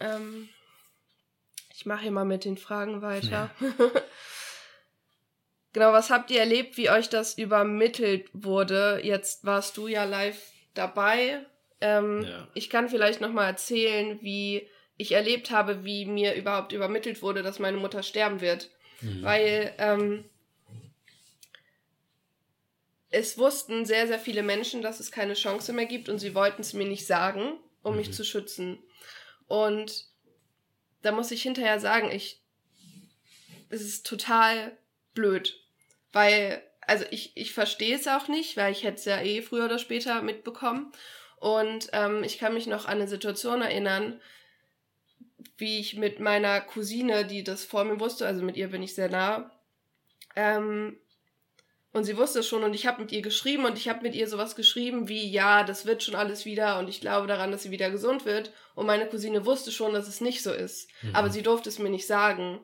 [0.00, 0.48] Ähm,
[1.74, 3.50] ich mache hier mal mit den Fragen weiter.
[3.60, 3.70] Ja.
[5.72, 9.00] genau, was habt ihr erlebt, wie euch das übermittelt wurde?
[9.02, 10.40] Jetzt warst du ja live
[10.74, 11.46] dabei.
[11.80, 12.48] Ähm, ja.
[12.54, 17.42] Ich kann vielleicht noch mal erzählen, wie ich erlebt habe, wie mir überhaupt übermittelt wurde,
[17.42, 18.68] dass meine Mutter sterben wird.
[19.00, 19.22] Mhm.
[19.22, 20.24] Weil ähm,
[23.10, 26.60] es wussten sehr, sehr viele Menschen, dass es keine Chance mehr gibt und sie wollten
[26.60, 27.98] es mir nicht sagen, um mhm.
[27.98, 28.78] mich zu schützen.
[29.50, 30.04] Und
[31.02, 32.40] da muss ich hinterher sagen, ich,
[33.68, 34.78] es ist total
[35.12, 35.60] blöd,
[36.12, 39.64] weil, also ich, ich verstehe es auch nicht, weil ich hätte es ja eh früher
[39.64, 40.92] oder später mitbekommen.
[41.40, 44.20] Und ähm, ich kann mich noch an eine Situation erinnern,
[45.56, 48.94] wie ich mit meiner Cousine, die das vor mir wusste, also mit ihr bin ich
[48.94, 49.50] sehr nah,
[50.36, 50.96] ähm,
[51.92, 54.14] und sie wusste es schon und ich habe mit ihr geschrieben und ich habe mit
[54.14, 57.64] ihr sowas geschrieben wie, ja, das wird schon alles wieder und ich glaube daran, dass
[57.64, 58.52] sie wieder gesund wird.
[58.76, 60.88] Und meine Cousine wusste schon, dass es nicht so ist.
[61.02, 61.16] Mhm.
[61.16, 62.60] Aber sie durfte es mir nicht sagen.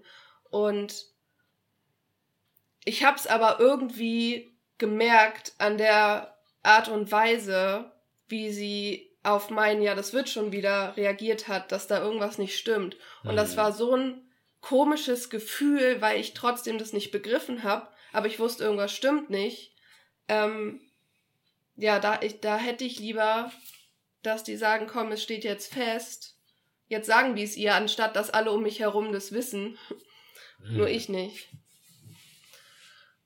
[0.48, 1.06] Und
[2.84, 7.90] ich habe es aber irgendwie gemerkt an der Art und Weise,
[8.28, 12.56] wie sie auf mein, ja, das wird schon wieder reagiert hat, dass da irgendwas nicht
[12.56, 12.96] stimmt.
[13.24, 13.36] Und mhm.
[13.36, 14.22] das war so ein
[14.60, 19.74] komisches Gefühl, weil ich trotzdem das nicht begriffen habe aber ich wusste, irgendwas stimmt nicht.
[20.26, 20.80] Ähm,
[21.76, 23.52] ja, da, ich, da hätte ich lieber,
[24.22, 26.38] dass die sagen, komm, es steht jetzt fest.
[26.88, 29.76] Jetzt sagen die es ihr, anstatt dass alle um mich herum das wissen.
[30.60, 30.76] Mhm.
[30.78, 31.50] Nur ich nicht.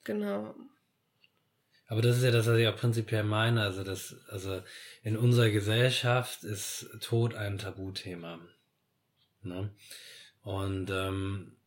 [0.03, 0.57] Genau.
[1.87, 3.63] Aber das ist ja das, was ich auch prinzipiell meine.
[3.63, 4.61] Also, das, also
[5.05, 8.41] in unserer Gesellschaft ist Tod ein Tabuthema.
[9.43, 9.73] Ne?
[10.43, 11.60] Und ähm,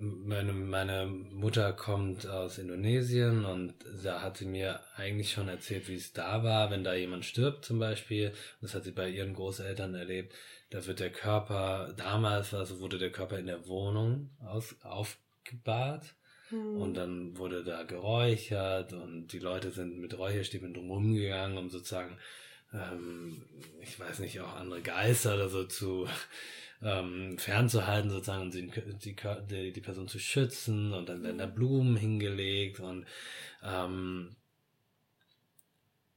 [0.00, 5.94] meine, meine Mutter kommt aus Indonesien und da hat sie mir eigentlich schon erzählt, wie
[5.94, 8.32] es da war, wenn da jemand stirbt zum Beispiel.
[8.60, 10.34] Das hat sie bei ihren Großeltern erlebt.
[10.70, 16.14] Da wird der Körper, damals also wurde der Körper in der Wohnung aus, aufgebahrt.
[16.48, 16.80] Hm.
[16.80, 22.16] Und dann wurde da geräuchert und die Leute sind mit Räucherstäben drumherum gegangen, um sozusagen,
[22.72, 23.42] ähm,
[23.80, 26.08] ich weiß nicht, auch andere Geister oder so zu
[26.82, 28.70] ähm, fernzuhalten, sozusagen, und die,
[29.50, 33.06] die, die Person zu schützen und dann werden da Blumen hingelegt und
[33.62, 34.36] ähm,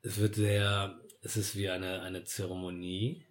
[0.01, 3.25] es wird sehr, es ist wie eine, eine Zeremonie.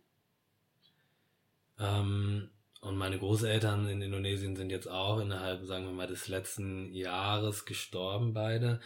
[1.78, 2.50] Ähm,
[2.80, 7.64] und meine Großeltern in Indonesien sind jetzt auch innerhalb, sagen wir mal, des letzten Jahres
[7.64, 8.80] gestorben, beide.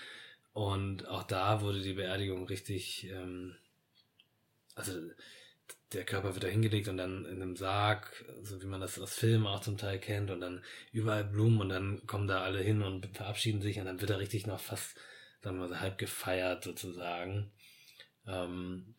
[0.52, 3.56] Und auch da wurde die Beerdigung richtig, ähm,
[4.74, 4.92] also
[5.92, 9.14] der Körper wird da hingelegt und dann in einem Sarg, so wie man das aus
[9.14, 12.82] Filmen auch zum Teil kennt, und dann überall Blumen und dann kommen da alle hin
[12.82, 14.96] und verabschieden sich und dann wird er richtig noch fast,
[15.42, 17.52] sagen wir mal, halb gefeiert sozusagen.
[18.26, 18.94] Ähm,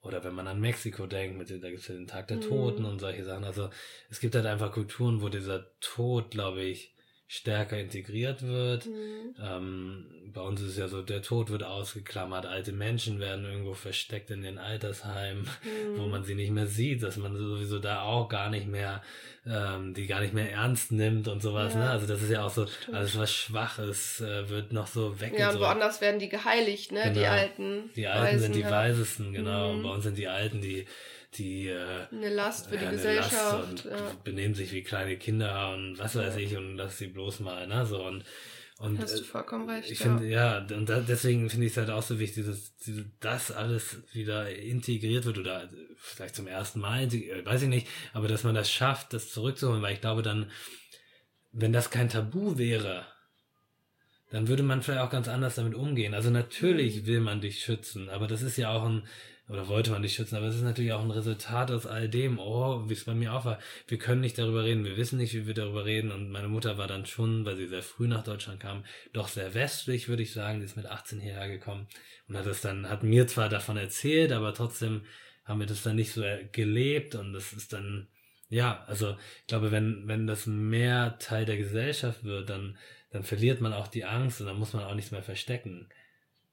[0.00, 2.82] oder wenn man an Mexiko denkt, mit, da gibt es ja den Tag der Toten
[2.82, 2.88] mhm.
[2.88, 3.44] und solche Sachen.
[3.44, 3.70] Also
[4.10, 6.93] es gibt halt einfach Kulturen, wo dieser Tod, glaube ich,
[7.34, 8.86] stärker integriert wird.
[8.86, 9.34] Mhm.
[9.42, 13.74] Ähm, bei uns ist es ja so, der Tod wird ausgeklammert, alte Menschen werden irgendwo
[13.74, 15.98] versteckt in den Altersheimen, mhm.
[15.98, 19.02] wo man sie nicht mehr sieht, dass man sowieso da auch gar nicht mehr,
[19.46, 21.74] ähm, die gar nicht mehr ernst nimmt und sowas.
[21.74, 21.80] Ja.
[21.80, 21.90] Ne?
[21.90, 22.96] Also das ist ja auch so, Stimmt.
[22.96, 25.34] alles was schwach ist, äh, wird noch so weg.
[25.38, 27.02] Ja, und, und woanders werden die geheiligt, ne?
[27.02, 27.14] Genau.
[27.14, 27.90] Die Alten.
[27.94, 28.70] Die Alten Weisen, sind die ja.
[28.70, 29.68] Weisesten, genau.
[29.68, 29.76] Mhm.
[29.76, 30.86] Und bei uns sind die Alten, die
[31.36, 34.12] die äh, eine Last für die Gesellschaft und ja.
[34.22, 37.84] benehmen sich wie kleine Kinder und was weiß ich und lass sie bloß mal, ne?
[37.86, 38.24] So und
[38.78, 39.90] und Hast du äh, vollkommen recht.
[39.90, 40.06] Ich ja.
[40.06, 42.72] finde, ja, und da, deswegen finde ich es halt auch so wichtig, dass
[43.20, 48.42] das alles wieder integriert wird oder vielleicht zum ersten Mal, weiß ich nicht, aber dass
[48.42, 50.50] man das schafft, das zurückzuholen, weil ich glaube dann,
[51.52, 53.06] wenn das kein Tabu wäre,
[54.30, 56.12] dann würde man vielleicht auch ganz anders damit umgehen.
[56.12, 57.06] Also natürlich mhm.
[57.06, 59.06] will man dich schützen, aber das ist ja auch ein,
[59.48, 62.38] oder wollte man nicht schützen, aber es ist natürlich auch ein Resultat aus all dem,
[62.38, 63.58] oh, wie es bei mir auch war.
[63.86, 66.78] Wir können nicht darüber reden, wir wissen nicht, wie wir darüber reden und meine Mutter
[66.78, 70.32] war dann schon, weil sie sehr früh nach Deutschland kam, doch sehr westlich, würde ich
[70.32, 71.88] sagen, die ist mit 18 hierher gekommen
[72.26, 75.02] und hat es dann, hat mir zwar davon erzählt, aber trotzdem
[75.44, 76.22] haben wir das dann nicht so
[76.52, 78.08] gelebt und das ist dann,
[78.48, 82.78] ja, also ich glaube, wenn, wenn das mehr Teil der Gesellschaft wird, dann,
[83.10, 85.90] dann verliert man auch die Angst und dann muss man auch nichts mehr verstecken.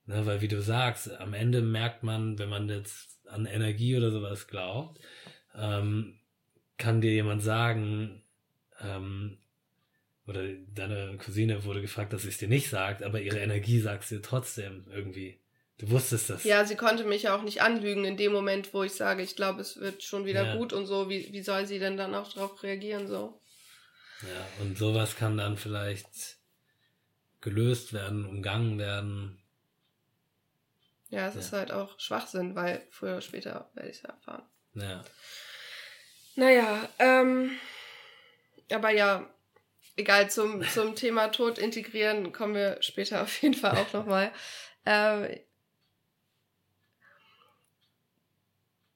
[0.05, 4.11] Ne, weil wie du sagst, am Ende merkt man, wenn man jetzt an Energie oder
[4.11, 4.99] sowas glaubt,
[5.55, 6.19] ähm,
[6.77, 8.23] kann dir jemand sagen,
[8.81, 9.37] ähm,
[10.27, 10.43] oder
[10.73, 14.09] deine Cousine wurde gefragt, dass sie es dir nicht sagt, aber ihre Energie sagt es
[14.09, 15.39] dir trotzdem irgendwie.
[15.77, 16.43] Du wusstest das.
[16.43, 19.35] Ja, sie konnte mich ja auch nicht anlügen in dem Moment, wo ich sage, ich
[19.35, 20.55] glaube, es wird schon wieder ja.
[20.55, 21.09] gut und so.
[21.09, 23.41] Wie, wie soll sie denn dann auch darauf reagieren so?
[24.21, 26.37] Ja, und sowas kann dann vielleicht
[27.41, 29.40] gelöst werden, umgangen werden.
[31.11, 31.41] Ja, es ja.
[31.41, 34.43] ist halt auch Schwachsinn, weil früher oder später werde ich es erfahren.
[34.73, 35.03] Ja.
[36.35, 37.51] Naja, ähm,
[38.71, 39.29] aber ja,
[39.97, 44.31] egal, zum, zum Thema Tod integrieren kommen wir später auf jeden Fall auch nochmal.
[44.83, 45.39] Ähm,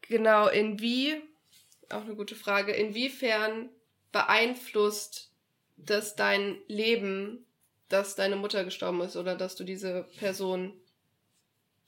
[0.02, 1.22] genau, in wie,
[1.92, 3.70] auch eine gute Frage, inwiefern
[4.12, 5.32] beeinflusst
[5.78, 7.46] das dein Leben,
[7.88, 10.74] dass deine Mutter gestorben ist oder dass du diese Person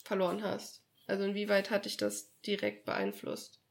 [0.07, 0.83] verloren hast?
[1.05, 3.61] Also inwieweit hat dich das direkt beeinflusst?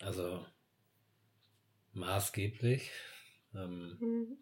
[0.00, 0.46] Also
[1.92, 2.90] maßgeblich.
[3.54, 4.38] Ähm, mhm.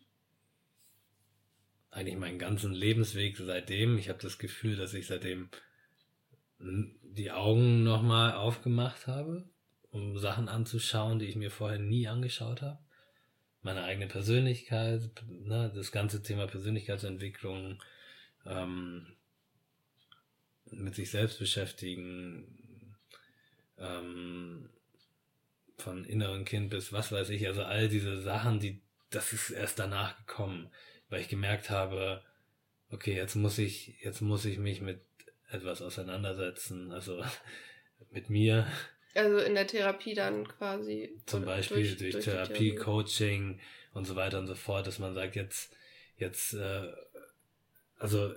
[1.90, 3.96] Eigentlich meinen ganzen Lebensweg seitdem.
[3.98, 5.48] Ich habe das Gefühl, dass ich seitdem
[6.58, 9.48] die Augen nochmal aufgemacht habe,
[9.90, 12.78] um Sachen anzuschauen, die ich mir vorher nie angeschaut habe.
[13.62, 17.82] Meine eigene Persönlichkeit, ne, das ganze Thema Persönlichkeitsentwicklung,
[18.44, 19.06] ähm,
[20.72, 22.96] mit sich selbst beschäftigen,
[23.78, 24.70] ähm,
[25.76, 28.80] von inneren Kind bis was weiß ich, also all diese Sachen, die,
[29.10, 30.70] das ist erst danach gekommen,
[31.08, 32.22] weil ich gemerkt habe,
[32.90, 35.00] okay, jetzt muss ich, jetzt muss ich mich mit
[35.50, 37.22] etwas auseinandersetzen, also
[38.10, 38.66] mit mir.
[39.14, 41.20] Also in der Therapie dann quasi.
[41.26, 43.60] Zum Beispiel durch, durch, durch Therapie, Coaching
[43.94, 45.74] und so weiter und so fort, dass man sagt, jetzt,
[46.16, 46.92] jetzt, äh,
[47.98, 48.34] also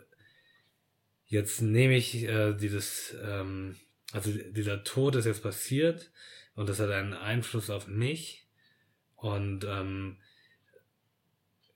[1.31, 3.77] jetzt nehme ich äh, dieses, ähm,
[4.11, 6.11] also dieser Tod ist jetzt passiert
[6.55, 8.49] und das hat einen Einfluss auf mich
[9.15, 10.17] und ähm,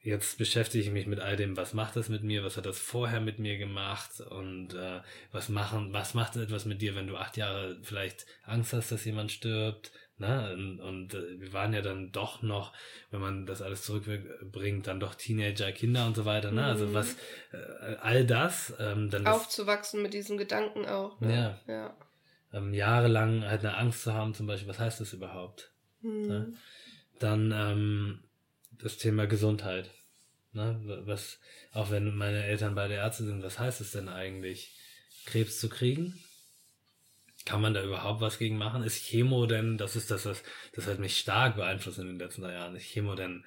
[0.02, 2.78] jetzt beschäftige ich mich mit all dem, was macht das mit mir, was hat das
[2.78, 5.00] vorher mit mir gemacht und äh,
[5.32, 9.06] was machen, was macht etwas mit dir, wenn du acht Jahre vielleicht Angst hast, dass
[9.06, 10.54] jemand stirbt, ne?
[10.54, 12.74] Und, und äh, wir waren ja dann doch noch,
[13.12, 16.66] wenn man das alles zurückbringt, dann doch Teenager, Kinder und so weiter, ne?
[16.66, 16.94] Also mhm.
[16.94, 17.14] was
[17.52, 21.20] äh, all das, ähm, dann aufzuwachsen mit diesen Gedanken auch.
[21.22, 21.60] Ne?
[21.68, 21.74] Ja.
[21.74, 21.98] ja.
[22.54, 25.72] Ähm, jahrelang halt eine Angst zu haben, zum Beispiel, was heißt das überhaupt?
[26.02, 26.28] Mhm.
[26.28, 26.54] Ne?
[27.20, 28.24] Dann ähm,
[28.72, 29.90] das Thema Gesundheit.
[30.54, 30.80] Ne?
[31.06, 31.40] Was,
[31.74, 34.78] auch wenn meine Eltern beide Ärzte sind, was heißt es denn eigentlich,
[35.26, 36.18] Krebs zu kriegen?
[37.46, 38.84] Kann man da überhaupt was gegen machen?
[38.84, 40.44] Ist Chemo denn, das ist das, was,
[40.74, 43.46] das hat mich stark beeinflusst in den letzten drei Jahren, ist Chemo denn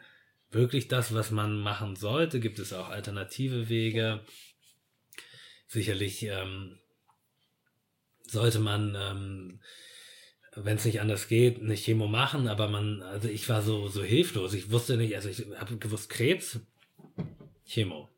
[0.51, 2.41] wirklich das, was man machen sollte?
[2.41, 4.21] Gibt es auch alternative Wege?
[5.67, 6.79] Sicherlich ähm,
[8.23, 9.61] sollte man ähm,
[10.65, 14.03] wenn es nicht anders geht, eine Chemo machen, aber man, also ich war so, so
[14.03, 14.55] hilflos.
[14.55, 16.61] Ich wusste nicht, also ich habe gewusst, Krebs,
[17.67, 18.09] Chemo.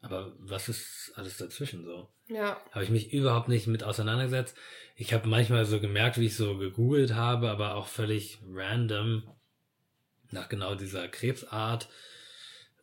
[0.00, 2.08] Aber was ist alles dazwischen so?
[2.28, 2.60] Ja.
[2.72, 4.56] Habe ich mich überhaupt nicht mit auseinandergesetzt.
[4.96, 9.22] Ich habe manchmal so gemerkt, wie ich so gegoogelt habe, aber auch völlig random
[10.30, 11.88] nach genau dieser Krebsart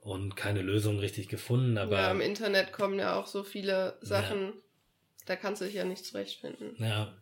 [0.02, 1.78] und keine Lösung richtig gefunden.
[1.78, 4.54] Aber ja, im Internet kommen ja auch so viele Sachen, ja.
[5.26, 6.76] da kannst du dich ja nicht zurechtfinden.
[6.78, 7.16] Ja,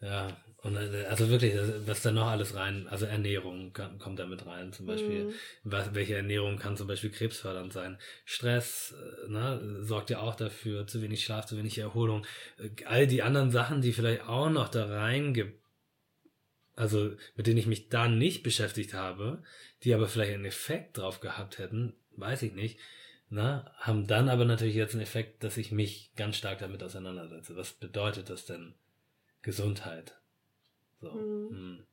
[0.00, 1.54] ja, und äh, also wirklich,
[1.86, 5.24] was da noch alles rein, also Ernährung kommt da mit rein, zum Beispiel.
[5.24, 5.32] Mhm.
[5.64, 7.98] Was, welche Ernährung kann zum Beispiel krebsfördernd sein?
[8.24, 8.94] Stress,
[9.26, 12.26] äh, ne, sorgt ja auch dafür, zu wenig Schlaf, zu wenig Erholung.
[12.58, 15.34] Äh, all die anderen Sachen, die vielleicht auch noch da rein
[16.76, 19.42] also mit denen ich mich da nicht beschäftigt habe,
[19.84, 22.78] die aber vielleicht einen Effekt drauf gehabt hätten, weiß ich nicht,
[23.28, 27.54] ne, haben dann aber natürlich jetzt einen Effekt, dass ich mich ganz stark damit auseinandersetze.
[27.54, 28.74] Was bedeutet das denn?
[29.42, 30.19] Gesundheit.
[31.00, 31.10] So.
[31.12, 31.86] Mhm.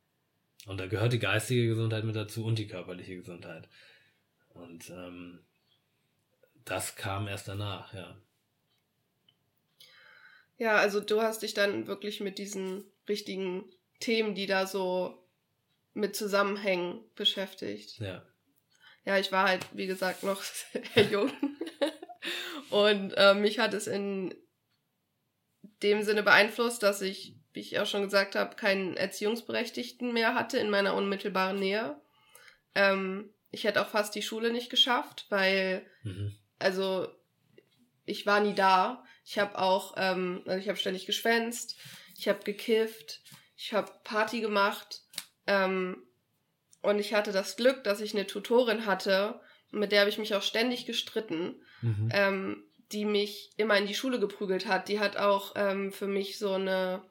[0.66, 3.68] Und da gehört die geistige Gesundheit mit dazu und die körperliche Gesundheit.
[4.50, 5.40] Und ähm,
[6.64, 8.20] das kam erst danach, ja.
[10.58, 13.64] Ja, also du hast dich dann wirklich mit diesen richtigen
[14.00, 15.24] Themen, die da so
[15.94, 17.98] mit zusammenhängen, beschäftigt.
[18.00, 18.24] Ja.
[19.04, 20.42] Ja, ich war halt, wie gesagt, noch
[20.94, 21.32] sehr jung.
[22.70, 24.34] Und äh, mich hat es in
[25.82, 30.58] dem Sinne beeinflusst, dass ich wie ich auch schon gesagt habe, keinen Erziehungsberechtigten mehr hatte
[30.58, 32.00] in meiner unmittelbaren Nähe.
[32.76, 36.36] Ähm, ich hätte auch fast die Schule nicht geschafft, weil, mhm.
[36.60, 37.08] also,
[38.04, 39.04] ich war nie da.
[39.24, 41.76] Ich habe auch, ähm, also ich habe ständig geschwänzt,
[42.16, 43.22] ich habe gekifft,
[43.56, 45.02] ich habe Party gemacht
[45.48, 46.06] ähm,
[46.80, 49.40] und ich hatte das Glück, dass ich eine Tutorin hatte,
[49.72, 51.60] mit der habe ich mich auch ständig gestritten.
[51.82, 52.08] Mhm.
[52.12, 54.88] Ähm, die mich immer in die Schule geprügelt hat.
[54.88, 57.02] Die hat auch ähm, für mich so eine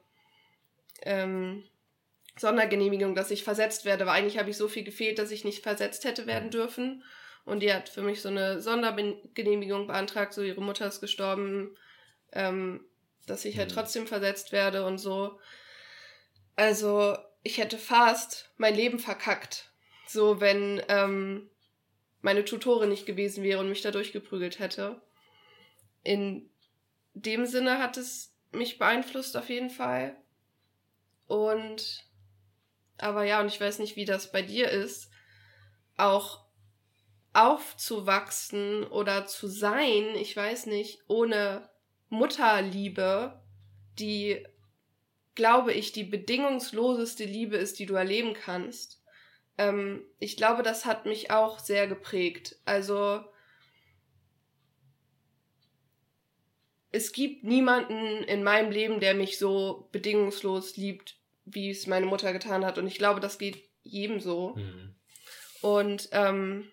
[1.02, 1.64] ähm,
[2.36, 5.62] Sondergenehmigung, dass ich versetzt werde, weil eigentlich habe ich so viel gefehlt, dass ich nicht
[5.62, 7.04] versetzt hätte werden dürfen.
[7.44, 11.76] Und die hat für mich so eine Sondergenehmigung beantragt, so ihre Mutter ist gestorben,
[12.32, 12.84] ähm,
[13.26, 13.74] dass ich halt mhm.
[13.74, 15.38] trotzdem versetzt werde und so.
[16.56, 19.70] Also ich hätte fast mein Leben verkackt,
[20.06, 21.48] so wenn ähm,
[22.20, 25.00] meine Tutorin nicht gewesen wäre und mich da durchgeprügelt hätte.
[26.08, 26.48] In
[27.12, 30.16] dem Sinne hat es mich beeinflusst auf jeden Fall.
[31.26, 32.06] Und,
[32.96, 35.10] aber ja, und ich weiß nicht, wie das bei dir ist,
[35.98, 36.46] auch
[37.34, 41.68] aufzuwachsen oder zu sein, ich weiß nicht, ohne
[42.08, 43.42] Mutterliebe,
[43.98, 44.46] die,
[45.34, 49.02] glaube ich, die bedingungsloseste Liebe ist, die du erleben kannst.
[49.58, 52.56] Ähm, ich glaube, das hat mich auch sehr geprägt.
[52.64, 53.26] Also,
[56.90, 62.32] es gibt niemanden in meinem Leben, der mich so bedingungslos liebt, wie es meine Mutter
[62.32, 62.78] getan hat.
[62.78, 64.54] Und ich glaube, das geht jedem so.
[64.56, 64.94] Mhm.
[65.60, 66.70] Und ähm,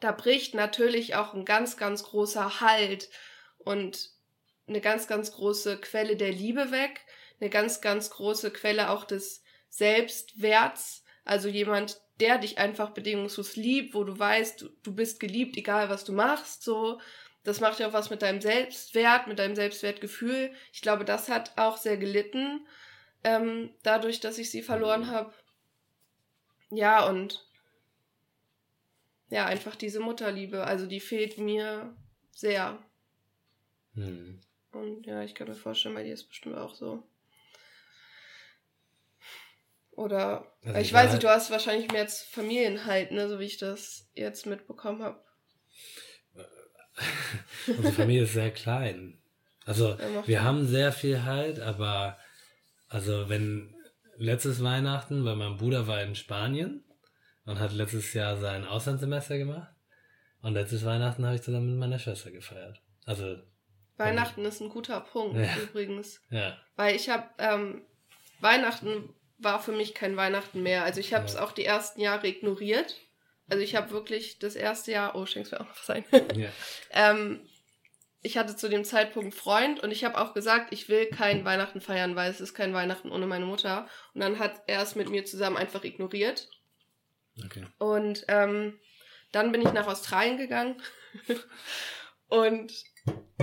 [0.00, 3.10] da bricht natürlich auch ein ganz, ganz großer Halt
[3.58, 4.10] und
[4.66, 7.00] eine ganz, ganz große Quelle der Liebe weg,
[7.40, 11.04] eine ganz, ganz große Quelle auch des Selbstwerts.
[11.24, 15.88] Also jemand, der dich einfach bedingungslos liebt, wo du weißt, du, du bist geliebt, egal
[15.88, 17.00] was du machst, so.
[17.44, 20.52] Das macht ja auch was mit deinem Selbstwert, mit deinem Selbstwertgefühl.
[20.72, 22.66] Ich glaube, das hat auch sehr gelitten,
[23.22, 25.32] ähm, dadurch, dass ich sie verloren habe.
[26.70, 27.46] Ja, und
[29.28, 30.64] ja, einfach diese Mutterliebe.
[30.64, 31.94] Also die fehlt mir
[32.30, 32.82] sehr.
[33.94, 34.40] Hm.
[34.72, 37.02] Und ja, ich kann mir vorstellen, bei dir ist es bestimmt auch so.
[39.92, 43.58] Oder, also ich weiß nicht, du hast wahrscheinlich mehr jetzt Familienhalt, ne, so wie ich
[43.58, 45.22] das jetzt mitbekommen habe.
[47.66, 49.18] Unsere Familie ist sehr klein.
[49.66, 49.96] Also,
[50.26, 52.18] wir haben sehr viel Halt, aber,
[52.88, 53.74] also, wenn
[54.16, 56.84] letztes Weihnachten, weil mein Bruder war in Spanien
[57.46, 59.72] und hat letztes Jahr sein Auslandssemester gemacht.
[60.42, 62.80] Und letztes Weihnachten habe ich zusammen mit meiner Schwester gefeiert.
[63.06, 63.38] Also.
[63.96, 65.56] Weihnachten ist ein guter Punkt ja.
[65.62, 66.20] übrigens.
[66.28, 66.58] Ja.
[66.76, 67.82] Weil ich habe ähm,
[68.40, 70.84] Weihnachten war für mich kein Weihnachten mehr.
[70.84, 71.44] Also ich habe es ja.
[71.44, 72.96] auch die ersten Jahre ignoriert.
[73.48, 76.04] Also ich habe wirklich das erste Jahr, oh, schenkst mir auch noch was ein.
[76.36, 76.48] ja.
[76.90, 77.46] ähm,
[78.22, 81.44] ich hatte zu dem Zeitpunkt einen Freund und ich habe auch gesagt, ich will kein
[81.44, 83.86] Weihnachten feiern, weil es ist kein Weihnachten ohne meine Mutter.
[84.14, 86.48] Und dann hat er es mit mir zusammen einfach ignoriert.
[87.44, 87.66] Okay.
[87.78, 88.78] Und ähm,
[89.30, 90.80] dann bin ich nach Australien gegangen.
[92.28, 92.72] und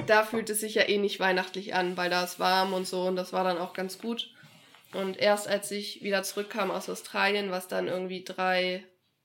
[0.07, 3.03] da fühlt es sich ja eh nicht weihnachtlich an, weil da ist warm und so
[3.03, 4.33] und das war dann auch ganz gut.
[4.93, 8.83] Und erst als ich wieder zurückkam aus Australien, was dann irgendwie drei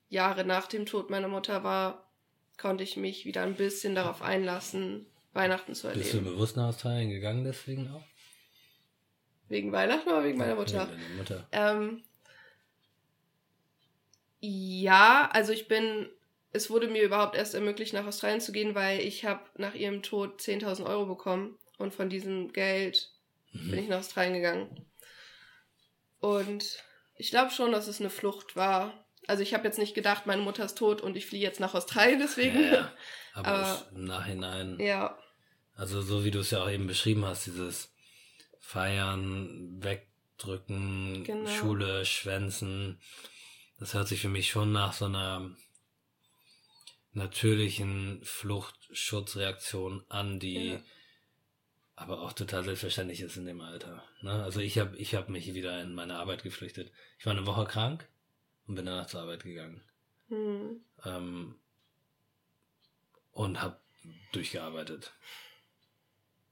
[0.09, 2.09] Jahre nach dem Tod meiner Mutter war,
[2.57, 6.03] konnte ich mich wieder ein bisschen darauf einlassen, Weihnachten zu erleben.
[6.03, 8.03] Bist du bewusst nach Australien gegangen deswegen auch?
[9.49, 10.89] Wegen Weihnachten oder wegen meiner Mutter?
[10.89, 11.47] Wegen deiner Mutter.
[11.51, 12.03] Ähm,
[14.39, 16.09] ja, also ich bin,
[16.51, 20.03] es wurde mir überhaupt erst ermöglicht, nach Australien zu gehen, weil ich habe nach ihrem
[20.03, 23.11] Tod 10.000 Euro bekommen und von diesem Geld
[23.51, 23.71] mhm.
[23.71, 24.85] bin ich nach Australien gegangen.
[26.19, 26.83] Und
[27.15, 29.06] ich glaube schon, dass es eine Flucht war.
[29.27, 31.73] Also ich habe jetzt nicht gedacht, meine Mutter ist tot und ich fliehe jetzt nach
[31.73, 32.61] Australien deswegen.
[32.61, 32.91] Ja, ja.
[33.33, 34.79] Aber, Aber im Nachhinein.
[34.79, 35.17] Ja.
[35.75, 37.93] Also so wie du es ja auch eben beschrieben hast, dieses
[38.59, 41.49] Feiern, wegdrücken, genau.
[41.49, 42.99] Schule, Schwänzen
[43.79, 45.51] das hört sich für mich schon nach so einer
[47.13, 50.79] natürlichen Fluchtschutzreaktion an, die ja.
[51.95, 54.03] aber auch total selbstverständlich ist in dem Alter.
[54.21, 54.31] Ne?
[54.43, 56.91] Also ich habe ich hab mich wieder in meine Arbeit geflüchtet.
[57.19, 58.07] Ich war eine Woche krank
[58.67, 59.81] und bin danach zur Arbeit gegangen.
[60.29, 60.81] Hm.
[61.05, 61.55] Ähm,
[63.31, 63.79] und habe
[64.31, 65.13] durchgearbeitet.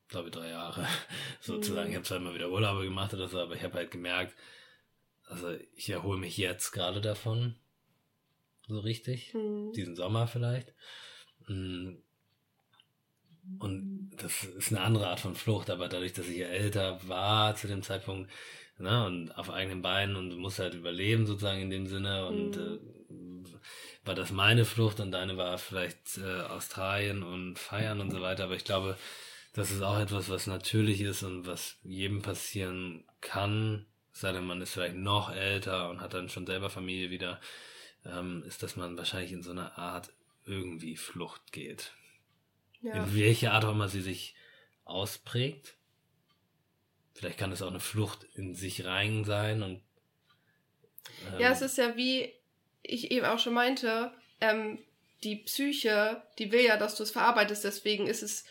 [0.04, 0.88] Ich glaube drei Jahre
[1.42, 1.86] sozusagen.
[1.86, 1.90] Hm.
[1.90, 4.36] Ich habe zwar immer wieder Urlaube gemacht oder so, aber ich habe halt gemerkt,
[5.26, 7.56] also ich erhole mich jetzt gerade davon,
[8.68, 9.74] so richtig, mhm.
[9.74, 10.74] diesen Sommer vielleicht.
[11.48, 11.96] Mm.
[13.60, 17.56] Und das ist eine andere Art von Flucht, aber dadurch, dass ich ja älter war
[17.56, 18.32] zu dem Zeitpunkt,
[18.78, 23.44] ne, und auf eigenen Beinen und muss halt überleben sozusagen in dem Sinne und mhm.
[23.44, 28.22] äh, war das meine Flucht und deine war vielleicht äh, Australien und Feiern und so
[28.22, 28.98] weiter, aber ich glaube,
[29.54, 34.62] das ist auch etwas, was natürlich ist und was jedem passieren kann, sei denn man
[34.62, 37.40] ist vielleicht noch älter und hat dann schon selber Familie wieder,
[38.06, 40.12] ähm, ist, dass man wahrscheinlich in so eine Art
[40.46, 41.94] irgendwie Flucht geht.
[42.82, 42.94] Ja.
[42.94, 44.36] In welche Art auch immer sie sich
[44.84, 45.76] ausprägt.
[47.16, 49.82] Vielleicht kann es auch eine Flucht in sich rein sein und
[51.32, 52.34] ähm, ja, es ist ja wie
[52.84, 54.84] ich eben auch schon meinte, ähm,
[55.24, 58.46] die Psyche, die will ja, dass du es verarbeitest, deswegen ist es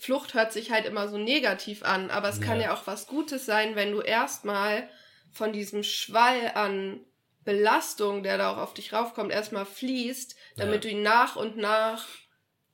[0.00, 2.44] Flucht hört sich halt immer so negativ an, aber es ja.
[2.44, 4.88] kann ja auch was Gutes sein, wenn du erstmal
[5.32, 7.00] von diesem Schwall an
[7.44, 10.90] Belastung, der da auch auf dich raufkommt, erstmal fließt, damit ja.
[10.90, 12.06] du ihn nach und nach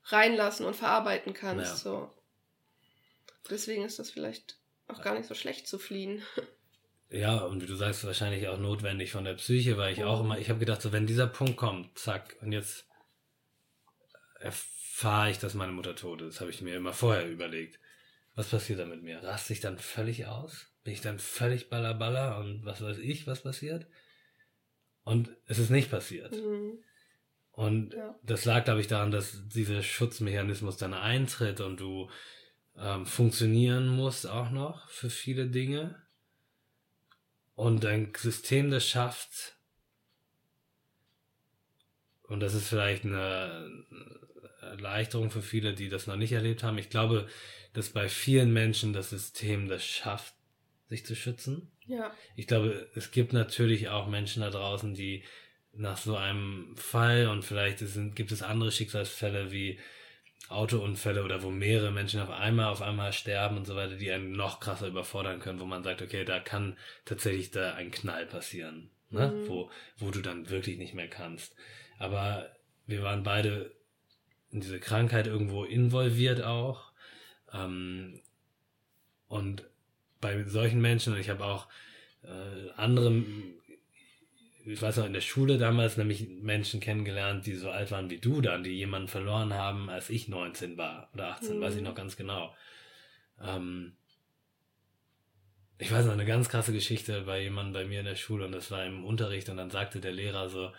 [0.07, 1.71] reinlassen und verarbeiten kannst.
[1.71, 1.77] Ja.
[1.77, 2.11] So.
[3.49, 4.59] Deswegen ist das vielleicht
[4.89, 6.23] auch gar nicht so schlecht zu fliehen.
[7.11, 10.39] Ja, und wie du sagst, wahrscheinlich auch notwendig von der Psyche, weil ich auch immer,
[10.39, 12.89] ich habe gedacht, so wenn dieser Punkt kommt, zack, und jetzt
[14.41, 16.41] erfahre ich, dass meine Mutter tot ist.
[16.41, 17.79] Habe ich mir immer vorher überlegt.
[18.35, 19.23] Was passiert da mit mir?
[19.23, 20.75] Rast ich dann völlig aus?
[20.85, 23.87] bin ich dann völlig ballerballer und was weiß ich, was passiert.
[25.03, 26.33] Und es ist nicht passiert.
[26.33, 26.79] Mhm.
[27.53, 28.19] Und ja.
[28.23, 32.11] das lag, glaube ich, daran, dass dieser Schutzmechanismus dann eintritt und du
[32.79, 36.03] ähm, funktionieren musst auch noch für viele Dinge.
[37.55, 39.57] Und ein System das schafft,
[42.25, 43.85] und das ist vielleicht eine
[44.61, 46.79] Erleichterung für viele, die das noch nicht erlebt haben.
[46.79, 47.29] Ich glaube,
[47.75, 50.35] dass bei vielen Menschen das System das schafft,
[50.89, 51.71] sich zu schützen.
[51.87, 52.15] Ja.
[52.35, 55.23] Ich glaube, es gibt natürlich auch Menschen da draußen, die
[55.73, 59.79] nach so einem Fall und vielleicht sind, gibt es andere Schicksalsfälle wie
[60.49, 64.33] Autounfälle oder wo mehrere Menschen auf einmal auf einmal sterben und so weiter, die einen
[64.33, 68.91] noch krasser überfordern können, wo man sagt, okay, da kann tatsächlich da ein Knall passieren,
[69.11, 69.29] ne?
[69.29, 69.49] Mhm.
[69.49, 71.55] wo, wo du dann wirklich nicht mehr kannst.
[71.99, 72.51] Aber
[72.87, 73.73] wir waren beide
[74.51, 76.93] in diese Krankheit irgendwo involviert auch.
[77.53, 78.21] Ähm,
[79.29, 79.65] und
[80.21, 81.69] bei solchen Menschen, und ich habe auch
[82.23, 83.23] äh, andere,
[84.67, 88.19] ich weiß noch, in der Schule damals nämlich Menschen kennengelernt, die so alt waren wie
[88.19, 91.61] du dann, die jemanden verloren haben, als ich 19 war oder 18, mhm.
[91.61, 91.89] weiß ich mhm.
[91.89, 92.55] noch ganz genau.
[93.43, 93.97] Ähm,
[95.79, 98.53] ich weiß noch eine ganz krasse Geschichte bei jemandem bei mir in der Schule und
[98.53, 100.73] das war im Unterricht und dann sagte der Lehrer so,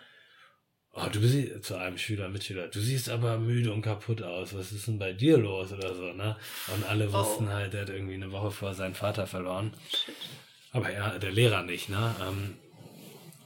[0.97, 4.55] Oh, du bist zu einem Schüler, Mitschüler, du siehst aber müde und kaputt aus.
[4.55, 6.37] Was ist denn bei dir los oder so, ne?
[6.73, 7.13] Und alle oh.
[7.13, 9.73] wussten halt, er hat irgendwie eine Woche vor seinen Vater verloren.
[10.71, 12.15] Aber ja, der Lehrer nicht, ne?
[12.25, 12.55] Ähm,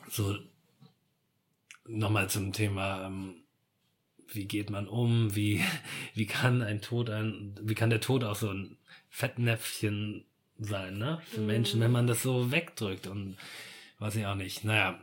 [0.09, 0.35] so,
[1.85, 3.43] nochmal zum Thema, ähm,
[4.27, 5.35] wie geht man um?
[5.35, 5.63] Wie,
[6.13, 8.77] wie kann ein Tod ein, wie kann der Tod auch so ein
[9.09, 10.25] Fettnäpfchen
[10.57, 11.21] sein, ne?
[11.25, 11.47] Für mhm.
[11.47, 13.37] Menschen, wenn man das so wegdrückt und
[13.99, 14.63] weiß ich auch nicht.
[14.63, 14.99] Naja,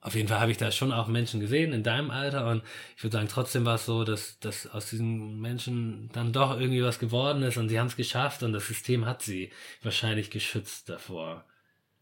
[0.00, 2.62] auf jeden Fall habe ich da schon auch Menschen gesehen in deinem Alter und
[2.96, 6.84] ich würde sagen, trotzdem war es so, dass, dass aus diesen Menschen dann doch irgendwie
[6.84, 9.50] was geworden ist und sie haben es geschafft und das System hat sie
[9.82, 11.44] wahrscheinlich geschützt davor.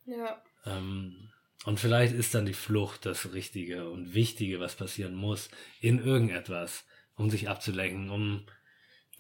[0.05, 0.43] Ja.
[0.67, 1.31] Ähm,
[1.65, 5.49] und vielleicht ist dann die Flucht das Richtige und Wichtige, was passieren muss,
[5.81, 6.85] in irgendetwas,
[7.17, 8.47] um sich abzulenken, um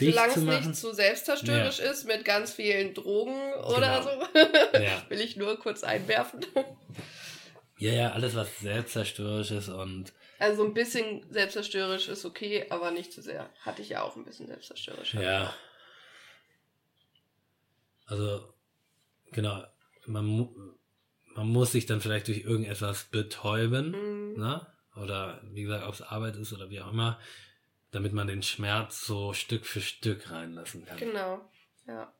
[0.00, 0.58] dich Solange zu machen.
[0.58, 1.90] es nicht zu selbstzerstörerisch ja.
[1.90, 4.02] ist mit ganz vielen Drogen oder genau.
[4.02, 5.02] so, ja.
[5.08, 6.44] will ich nur kurz einwerfen.
[7.78, 10.12] Ja, ja, alles, was selbstzerstörerisch ist und.
[10.38, 13.48] Also ein bisschen selbstzerstörerisch ist okay, aber nicht zu sehr.
[13.60, 15.14] Hatte ich ja auch ein bisschen selbstzerstörerisch.
[15.14, 15.54] Ja.
[18.06, 18.52] Also,
[19.32, 19.64] genau,
[20.06, 20.48] man,
[21.34, 24.40] man muss sich dann vielleicht durch irgendetwas betäuben, mhm.
[24.40, 24.66] ne?
[24.96, 27.18] Oder wie gesagt, ob es Arbeit ist oder wie auch immer,
[27.90, 30.98] damit man den Schmerz so Stück für Stück reinlassen kann.
[30.98, 31.50] Genau,
[31.86, 32.12] ja.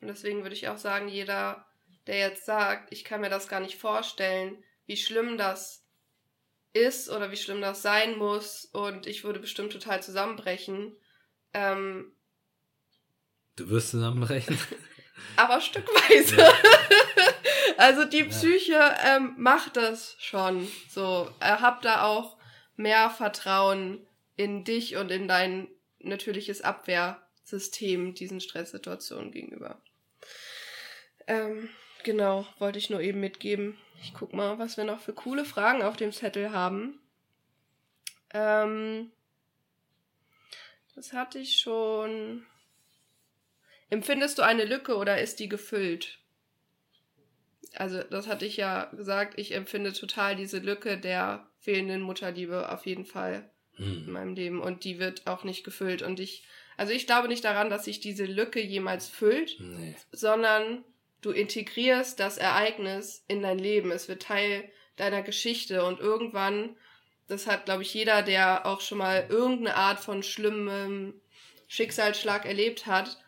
[0.00, 1.66] Und deswegen würde ich auch sagen, jeder
[2.06, 5.84] der jetzt sagt, ich kann mir das gar nicht vorstellen, wie schlimm das
[6.72, 10.96] ist oder wie schlimm das sein muss und ich würde bestimmt total zusammenbrechen.
[11.52, 12.12] Ähm,
[13.56, 14.58] du wirst zusammenbrechen?
[15.36, 16.36] aber stückweise.
[16.36, 16.52] Ja.
[17.76, 19.16] also die Psyche ja.
[19.16, 20.68] ähm, macht das schon.
[20.88, 22.36] So, äh, hab da auch
[22.76, 29.80] mehr Vertrauen in dich und in dein natürliches Abwehrsystem diesen Stresssituationen gegenüber.
[31.26, 31.70] Ähm,
[32.06, 33.76] Genau, wollte ich nur eben mitgeben.
[34.00, 37.00] Ich guck mal, was wir noch für coole Fragen auf dem Zettel haben.
[38.32, 39.10] Ähm,
[40.94, 42.46] das hatte ich schon.
[43.90, 46.20] Empfindest du eine Lücke oder ist die gefüllt?
[47.76, 49.38] Also, das hatte ich ja gesagt.
[49.38, 54.04] Ich empfinde total diese Lücke der fehlenden Mutterliebe auf jeden Fall hm.
[54.06, 54.60] in meinem Leben.
[54.60, 56.02] Und die wird auch nicht gefüllt.
[56.02, 56.44] Und ich,
[56.76, 59.94] also ich glaube nicht daran, dass sich diese Lücke jemals füllt, nee.
[60.12, 60.84] sondern
[61.22, 63.90] du integrierst das Ereignis in dein Leben.
[63.90, 66.76] Es wird Teil deiner Geschichte und irgendwann,
[67.28, 71.14] das hat, glaube ich, jeder, der auch schon mal irgendeine Art von schlimmem
[71.68, 73.18] Schicksalsschlag erlebt hat,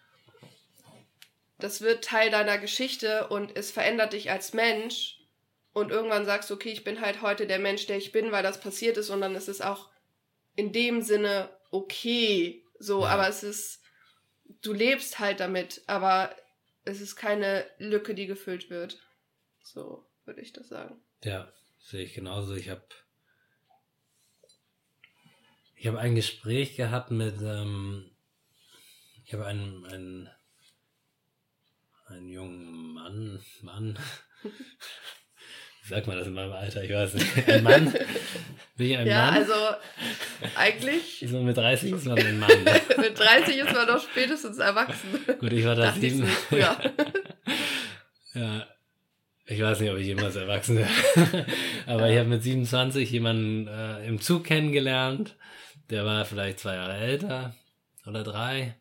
[1.58, 5.20] das wird Teil deiner Geschichte und es verändert dich als Mensch.
[5.72, 8.42] Und irgendwann sagst du, okay, ich bin halt heute der Mensch, der ich bin, weil
[8.42, 9.10] das passiert ist.
[9.10, 9.90] Und dann ist es auch
[10.56, 12.64] in dem Sinne okay.
[12.78, 13.08] So, ja.
[13.08, 13.82] aber es ist,
[14.62, 15.82] du lebst halt damit.
[15.86, 16.34] Aber
[16.84, 19.00] es ist keine Lücke, die gefüllt wird.
[19.62, 21.00] So würde ich das sagen.
[21.24, 22.54] Ja, sehe ich genauso.
[22.54, 22.84] Ich habe
[25.74, 28.10] ich habe ein Gespräch gehabt mit ähm,
[29.24, 30.30] ich habe einen, einen
[32.08, 33.98] einen jungen Mann Mann
[35.88, 37.48] Sag mal das in meinem Alter, ich weiß nicht.
[37.48, 37.94] Ein Mann?
[38.76, 39.34] Bin ich ein ja, Mann?
[39.34, 39.54] Ja, also
[40.54, 41.24] eigentlich.
[41.26, 42.50] So mit 30 ist man ein Mann.
[42.98, 45.18] mit 30 ist man doch spätestens erwachsen.
[45.40, 46.28] Gut, ich war da sieben.
[46.50, 46.78] Ja.
[48.34, 48.66] ja.
[49.46, 51.46] Ich weiß nicht, ob ich jemals erwachsen werde.
[51.86, 52.12] Aber ja.
[52.12, 55.36] ich habe mit 27 jemanden äh, im Zug kennengelernt.
[55.88, 57.54] Der war vielleicht zwei Jahre älter
[58.06, 58.74] oder drei.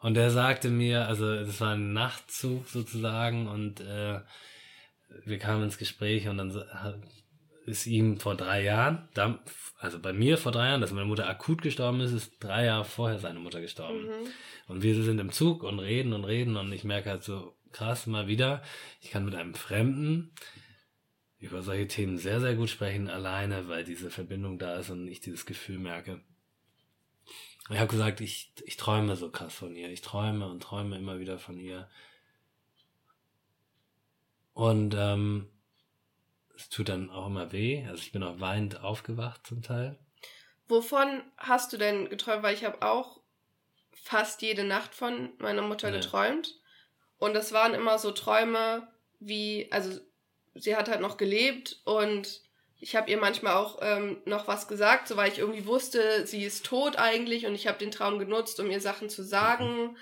[0.00, 4.20] Und der sagte mir, also das war ein Nachtzug sozusagen und äh,
[5.24, 6.64] wir kamen ins Gespräch und dann
[7.66, 9.08] ist ihm vor drei Jahren,
[9.78, 12.84] also bei mir vor drei Jahren, dass meine Mutter akut gestorben ist, ist drei Jahre
[12.84, 14.06] vorher seine Mutter gestorben.
[14.06, 14.26] Mhm.
[14.68, 18.06] Und wir sind im Zug und reden und reden und ich merke halt so krass
[18.06, 18.62] mal wieder,
[19.00, 20.32] ich kann mit einem Fremden
[21.38, 25.20] über solche Themen sehr, sehr gut sprechen, alleine, weil diese Verbindung da ist und ich
[25.20, 26.20] dieses Gefühl merke.
[27.70, 29.90] Ich habe gesagt, ich, ich träume so krass von ihr.
[29.90, 31.88] Ich träume und träume immer wieder von ihr.
[34.54, 35.48] Und ähm,
[36.56, 37.86] es tut dann auch immer weh.
[37.86, 39.98] Also ich bin auch weinend aufgewacht zum Teil.
[40.68, 42.42] Wovon hast du denn geträumt?
[42.42, 43.20] Weil ich habe auch
[43.92, 45.96] fast jede Nacht von meiner Mutter ja.
[45.96, 46.58] geträumt.
[47.18, 48.88] Und das waren immer so Träume
[49.20, 50.00] wie, also
[50.54, 52.42] sie hat halt noch gelebt und
[52.80, 56.44] ich habe ihr manchmal auch ähm, noch was gesagt, so weil ich irgendwie wusste, sie
[56.44, 59.96] ist tot eigentlich und ich habe den Traum genutzt, um ihr Sachen zu sagen.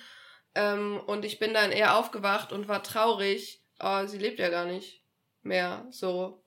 [0.55, 3.61] Ähm, und ich bin dann eher aufgewacht und war traurig.
[3.81, 5.03] Oh, sie lebt ja gar nicht
[5.43, 5.87] mehr.
[5.91, 6.43] So,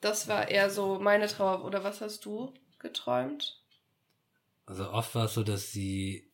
[0.00, 1.64] das war eher so meine Trauer.
[1.64, 3.60] Oder was hast du geträumt?
[4.66, 6.30] Also oft war es so, dass sie,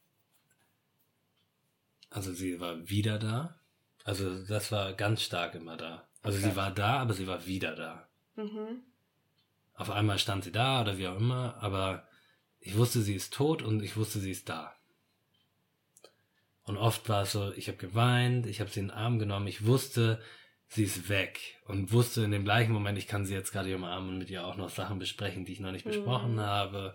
[2.11, 3.59] also sie war wieder da.
[4.05, 6.07] Also das war ganz stark immer da.
[6.23, 6.51] Also okay.
[6.51, 8.07] sie war da, aber sie war wieder da.
[8.37, 8.83] Mhm
[9.81, 12.07] auf einmal stand sie da oder wie auch immer, aber
[12.61, 14.75] ich wusste, sie ist tot und ich wusste, sie ist da.
[16.65, 19.47] Und oft war es so, ich habe geweint, ich habe sie in den Arm genommen,
[19.47, 20.21] ich wusste,
[20.69, 24.11] sie ist weg und wusste in dem gleichen Moment, ich kann sie jetzt gerade umarmen
[24.11, 25.93] und mit ihr auch noch Sachen besprechen, die ich noch nicht mhm.
[25.93, 26.95] besprochen habe.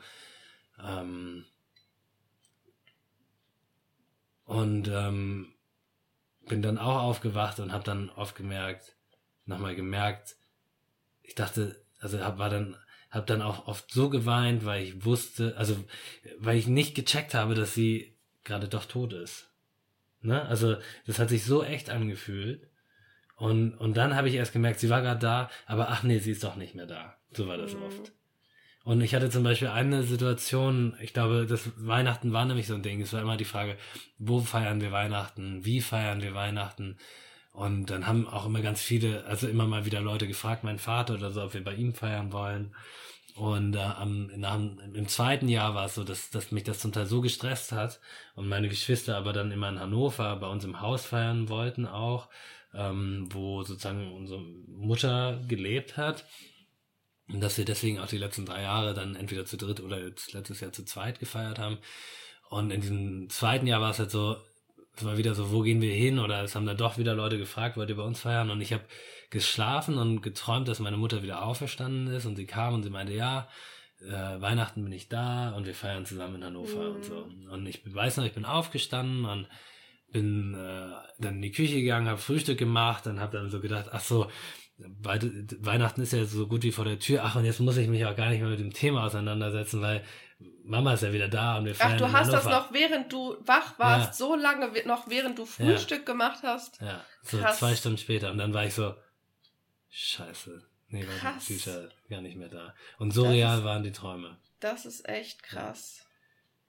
[0.79, 1.45] Ähm
[4.43, 5.55] und ähm,
[6.47, 8.95] bin dann auch aufgewacht und habe dann oft gemerkt,
[9.45, 10.35] nochmal gemerkt,
[11.23, 12.77] ich dachte, also hab, war dann,
[13.09, 15.75] hab dann auch oft so geweint, weil ich wusste, also
[16.37, 19.49] weil ich nicht gecheckt habe, dass sie gerade doch tot ist.
[20.21, 20.45] Ne?
[20.45, 22.67] Also das hat sich so echt angefühlt.
[23.37, 26.31] Und, und dann habe ich erst gemerkt, sie war gerade da, aber ach nee, sie
[26.31, 27.17] ist doch nicht mehr da.
[27.31, 27.83] So war das mhm.
[27.83, 28.11] oft.
[28.83, 32.83] Und ich hatte zum Beispiel eine Situation, ich glaube, das Weihnachten war nämlich so ein
[32.83, 33.01] Ding.
[33.01, 33.77] Es war immer die Frage,
[34.19, 35.65] wo feiern wir Weihnachten?
[35.65, 36.97] Wie feiern wir Weihnachten?
[37.55, 41.13] Und dann haben auch immer ganz viele, also immer mal wieder Leute gefragt, mein Vater
[41.13, 42.75] oder so, ob wir bei ihm feiern wollen.
[43.35, 44.29] Und äh, am,
[44.93, 47.99] im zweiten Jahr war es so, dass, dass mich das zum Teil so gestresst hat
[48.35, 52.29] und meine Geschwister aber dann immer in Hannover bei uns im Haus feiern wollten auch,
[52.73, 56.25] ähm, wo sozusagen unsere Mutter gelebt hat.
[57.29, 60.59] Und dass wir deswegen auch die letzten drei Jahre dann entweder zu dritt oder letztes
[60.59, 61.77] Jahr zu zweit gefeiert haben.
[62.49, 64.37] Und in diesem zweiten Jahr war es halt so,
[64.95, 66.19] es war wieder so, wo gehen wir hin?
[66.19, 68.49] Oder es haben dann doch wieder Leute gefragt, wollt ihr bei uns feiern?
[68.49, 68.83] Und ich habe
[69.29, 73.13] geschlafen und geträumt, dass meine Mutter wieder auferstanden ist und sie kam und sie meinte,
[73.13, 73.47] ja,
[74.01, 76.95] äh, Weihnachten bin ich da und wir feiern zusammen in Hannover mhm.
[76.95, 77.27] und so.
[77.51, 79.47] Und ich weiß noch, ich bin aufgestanden und
[80.11, 83.89] bin äh, dann in die Küche gegangen, habe Frühstück gemacht, dann habe dann so gedacht,
[83.91, 84.27] ach so,
[84.77, 87.21] Weihnachten ist ja so gut wie vor der Tür.
[87.23, 90.03] Ach, und jetzt muss ich mich auch gar nicht mehr mit dem Thema auseinandersetzen, weil
[90.37, 93.37] Mama ist ja wieder da und wir feiern Ach, du hast das noch, während du
[93.41, 94.13] wach warst, ja.
[94.13, 96.05] so lange noch, während du Frühstück ja.
[96.05, 96.81] gemacht hast.
[96.81, 97.59] Ja, so Krass.
[97.59, 98.31] zwei Stunden später.
[98.31, 98.95] Und dann war ich so,
[99.89, 100.65] scheiße.
[100.89, 102.73] Nee, war die Bücher gar nicht mehr da.
[102.97, 104.37] Und so das real waren die Träume.
[104.59, 106.05] Das ist echt krass.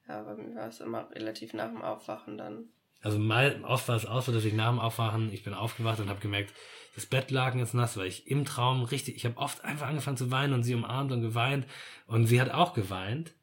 [0.08, 2.66] Ja, bei mir war es immer relativ nach dem Aufwachen dann.
[3.02, 6.00] Also mal, oft war es auch so, dass ich nach dem Aufwachen, ich bin aufgewacht
[6.00, 6.54] und habe gemerkt,
[6.94, 10.30] das Bettlaken ist nass, weil ich im Traum richtig, ich habe oft einfach angefangen zu
[10.30, 11.66] weinen und sie umarmt und geweint
[12.06, 13.34] und sie hat auch geweint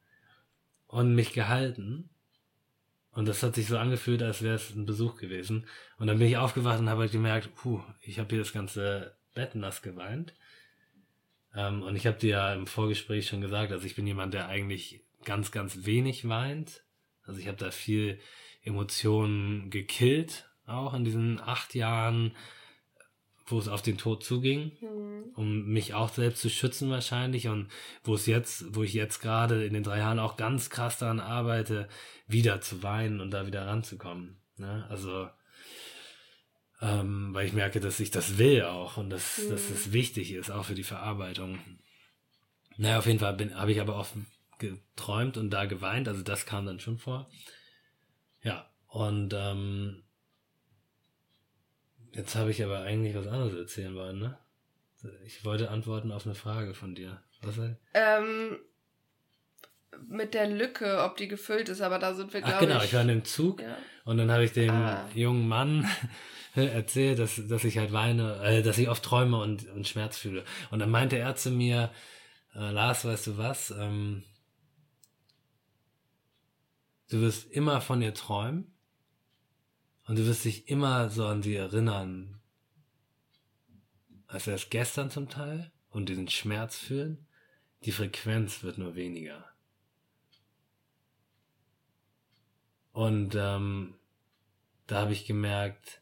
[0.94, 2.08] und mich gehalten.
[3.10, 5.66] Und das hat sich so angefühlt, als wäre es ein Besuch gewesen.
[5.98, 9.16] Und dann bin ich aufgewacht und habe halt gemerkt, puh, ich habe hier das ganze
[9.34, 10.34] Bett nass geweint.
[11.52, 14.46] Ähm, und ich habe dir ja im Vorgespräch schon gesagt, also ich bin jemand, der
[14.46, 16.84] eigentlich ganz, ganz wenig weint.
[17.24, 18.20] Also ich habe da viel
[18.62, 22.36] Emotionen gekillt, auch in diesen acht Jahren
[23.46, 25.32] wo es auf den Tod zuging, mhm.
[25.34, 27.68] um mich auch selbst zu schützen wahrscheinlich und
[28.02, 31.20] wo es jetzt, wo ich jetzt gerade in den drei Jahren auch ganz krass daran
[31.20, 31.88] arbeite,
[32.26, 34.36] wieder zu weinen und da wieder ranzukommen.
[34.56, 34.86] Ne?
[34.88, 35.28] Also
[36.80, 39.50] ähm, weil ich merke, dass ich das will auch und dass, mhm.
[39.50, 41.58] dass es wichtig ist, auch für die Verarbeitung.
[42.76, 44.14] Naja, auf jeden Fall habe ich aber oft
[44.58, 47.28] geträumt und da geweint, also das kam dann schon vor.
[48.42, 50.03] Ja, und ähm,
[52.14, 54.38] Jetzt habe ich aber eigentlich was anderes erzählen wollen, ne?
[55.26, 57.20] Ich wollte antworten auf eine Frage von dir.
[57.42, 57.58] Was
[57.92, 58.58] ähm,
[60.08, 62.68] mit der Lücke, ob die gefüllt ist, aber da sind wir, glaube ich.
[62.68, 63.76] genau, ich war in dem Zug ja.
[64.04, 65.06] und dann habe ich dem ah.
[65.14, 65.86] jungen Mann
[66.54, 70.44] erzählt, dass, dass ich halt weine, äh, dass ich oft träume und, und Schmerz fühle.
[70.70, 71.90] Und dann meinte er zu mir,
[72.54, 73.72] äh, Lars, weißt du was?
[73.72, 74.22] Ähm,
[77.10, 78.73] du wirst immer von ihr träumen
[80.06, 82.40] Und du wirst dich immer so an sie erinnern,
[84.26, 87.26] als es gestern zum Teil und diesen Schmerz fühlen.
[87.84, 89.44] Die Frequenz wird nur weniger.
[92.92, 93.94] Und ähm,
[94.86, 96.00] da habe ich gemerkt,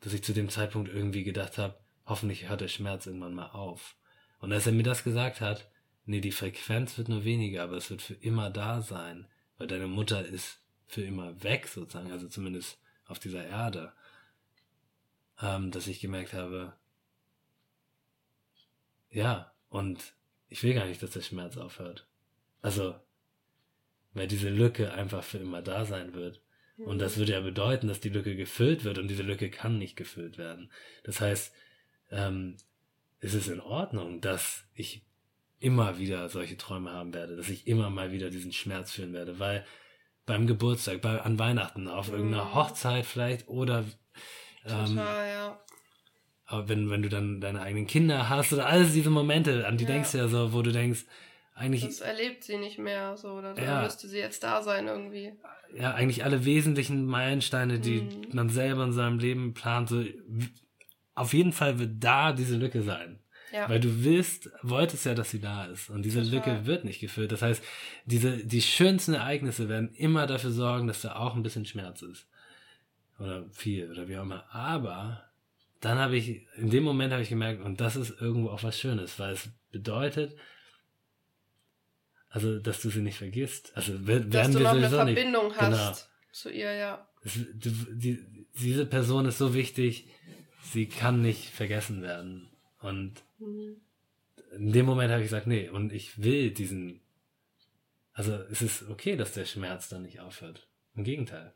[0.00, 3.96] dass ich zu dem Zeitpunkt irgendwie gedacht habe, hoffentlich hört der Schmerz irgendwann mal auf.
[4.38, 5.70] Und als er mir das gesagt hat,
[6.04, 9.86] nee, die Frequenz wird nur weniger, aber es wird für immer da sein, weil deine
[9.86, 12.78] Mutter ist für immer weg sozusagen, also zumindest
[13.10, 13.92] auf dieser Erde,
[15.40, 16.72] ähm, dass ich gemerkt habe,
[19.10, 20.14] ja, und
[20.48, 22.06] ich will gar nicht, dass der Schmerz aufhört.
[22.62, 22.94] Also,
[24.12, 26.42] weil diese Lücke einfach für immer da sein wird.
[26.76, 29.96] Und das würde ja bedeuten, dass die Lücke gefüllt wird und diese Lücke kann nicht
[29.96, 30.70] gefüllt werden.
[31.02, 31.52] Das heißt,
[32.10, 32.56] ähm,
[33.20, 35.04] ist es in Ordnung, dass ich
[35.58, 39.38] immer wieder solche Träume haben werde, dass ich immer mal wieder diesen Schmerz fühlen werde,
[39.38, 39.66] weil
[40.26, 42.14] beim Geburtstag, bei, an Weihnachten, auf mhm.
[42.14, 43.84] irgendeiner Hochzeit vielleicht oder
[44.66, 45.60] ähm, Total, ja.
[46.46, 49.84] Aber wenn, wenn du dann deine eigenen Kinder hast oder alles diese Momente, an die
[49.84, 49.90] ja.
[49.90, 51.04] denkst du ja so, wo du denkst,
[51.54, 51.82] eigentlich.
[51.82, 55.34] Das erlebt sie nicht mehr so, oder dann ja, müsste sie jetzt da sein irgendwie.
[55.76, 58.28] Ja, eigentlich alle wesentlichen Meilensteine, die mhm.
[58.32, 60.02] man selber in seinem Leben plant, so,
[61.14, 63.22] auf jeden Fall wird da diese Lücke sein.
[63.52, 63.68] Ja.
[63.68, 65.90] Weil du willst, wolltest ja, dass sie da ist.
[65.90, 66.34] Und diese Total.
[66.34, 67.32] Lücke wird nicht gefüllt.
[67.32, 67.62] Das heißt,
[68.04, 72.26] diese, die schönsten Ereignisse werden immer dafür sorgen, dass da auch ein bisschen Schmerz ist.
[73.18, 74.44] Oder viel, oder wie auch immer.
[74.54, 75.24] Aber
[75.80, 78.78] dann habe ich, in dem Moment habe ich gemerkt, und das ist irgendwo auch was
[78.78, 80.36] Schönes, weil es bedeutet,
[82.28, 83.72] also, dass du sie nicht vergisst.
[83.74, 85.96] Also, werden dass du noch eine Verbindung nicht, hast genau.
[86.30, 87.08] zu ihr, ja.
[87.24, 90.06] Es, die, die, diese Person ist so wichtig,
[90.62, 92.48] sie kann nicht vergessen werden.
[92.80, 93.80] Und mhm.
[94.52, 97.00] in dem Moment habe ich gesagt, nee, und ich will diesen,
[98.12, 100.68] also es ist okay, dass der Schmerz dann nicht aufhört.
[100.94, 101.52] Im Gegenteil.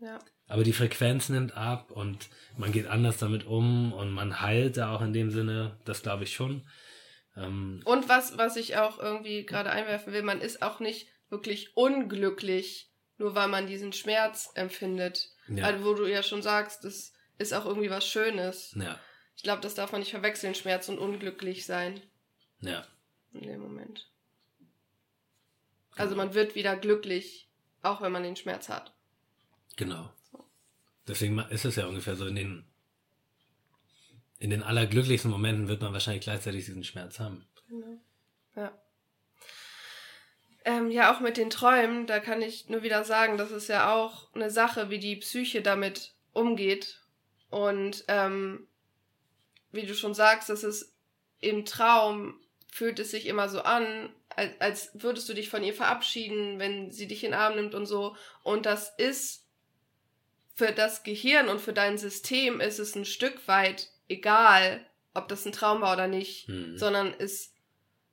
[0.00, 0.18] Ja.
[0.48, 4.94] Aber die Frequenz nimmt ab und man geht anders damit um und man heilt da
[4.94, 6.66] auch in dem Sinne, das glaube ich schon.
[7.36, 11.76] Ähm, und was, was ich auch irgendwie gerade einwerfen will, man ist auch nicht wirklich
[11.76, 15.30] unglücklich, nur weil man diesen Schmerz empfindet.
[15.48, 15.64] Ja.
[15.64, 18.74] Also, wo du ja schon sagst, das ist auch irgendwie was Schönes.
[18.74, 18.98] Ja.
[19.40, 22.02] Ich glaube, das darf man nicht verwechseln, Schmerz und unglücklich sein.
[22.60, 22.86] Ja.
[23.32, 24.06] In dem Moment.
[25.96, 27.48] Also man wird wieder glücklich,
[27.80, 28.92] auch wenn man den Schmerz hat.
[29.76, 30.12] Genau.
[31.08, 32.66] Deswegen ist es ja ungefähr so, in den,
[34.40, 37.48] in den allerglücklichsten Momenten wird man wahrscheinlich gleichzeitig diesen Schmerz haben.
[37.66, 37.98] Genau.
[38.56, 38.78] Ja.
[40.66, 43.94] Ähm, ja, auch mit den Träumen, da kann ich nur wieder sagen, das ist ja
[43.94, 47.00] auch eine Sache, wie die Psyche damit umgeht.
[47.48, 48.66] Und ähm,
[49.72, 50.92] wie du schon sagst, das ist
[51.40, 55.74] im Traum fühlt es sich immer so an, als, als würdest du dich von ihr
[55.74, 58.16] verabschieden, wenn sie dich in den Arm nimmt und so.
[58.42, 59.46] Und das ist
[60.54, 65.44] für das Gehirn und für dein System ist es ein Stück weit egal, ob das
[65.44, 66.76] ein Traum war oder nicht, mhm.
[66.76, 67.52] sondern es,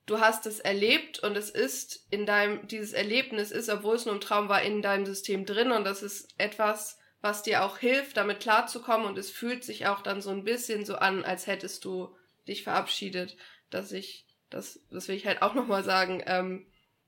[0.06, 4.14] du hast es erlebt und es ist in deinem, dieses Erlebnis ist, obwohl es nur
[4.14, 8.16] ein Traum war, in deinem System drin und das ist etwas, was dir auch hilft,
[8.16, 11.84] damit klarzukommen und es fühlt sich auch dann so ein bisschen so an, als hättest
[11.84, 12.14] du
[12.46, 13.36] dich verabschiedet,
[13.70, 16.66] dass ich, das, das will ich halt auch nochmal sagen, ähm,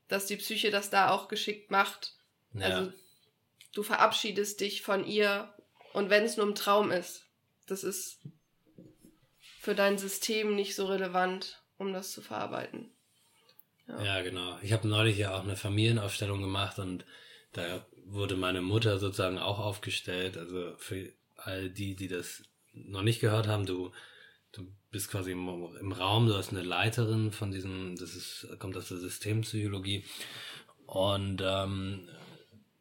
[0.09, 2.15] dass die Psyche das da auch geschickt macht.
[2.53, 2.67] Ja.
[2.67, 2.93] Also
[3.73, 5.55] du verabschiedest dich von ihr
[5.93, 7.27] und wenn es nur ein Traum ist,
[7.67, 8.19] das ist
[9.61, 12.91] für dein System nicht so relevant, um das zu verarbeiten.
[13.87, 14.59] Ja, ja genau.
[14.63, 17.05] Ich habe neulich ja auch eine Familienaufstellung gemacht und
[17.53, 20.37] da wurde meine Mutter sozusagen auch aufgestellt.
[20.37, 22.43] Also für all die, die das
[22.73, 23.93] noch nicht gehört haben, du,
[24.53, 25.49] du bist quasi im,
[25.81, 30.05] im Raum, du hast eine Leiterin von diesem, das ist, kommt aus der Systempsychologie.
[30.87, 32.09] Und ähm,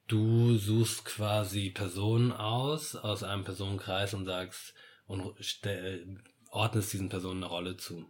[0.08, 4.74] du suchst quasi Personen aus, aus einem Personenkreis und sagst
[5.06, 6.18] und stell,
[6.50, 8.10] ordnest diesen Personen eine Rolle zu.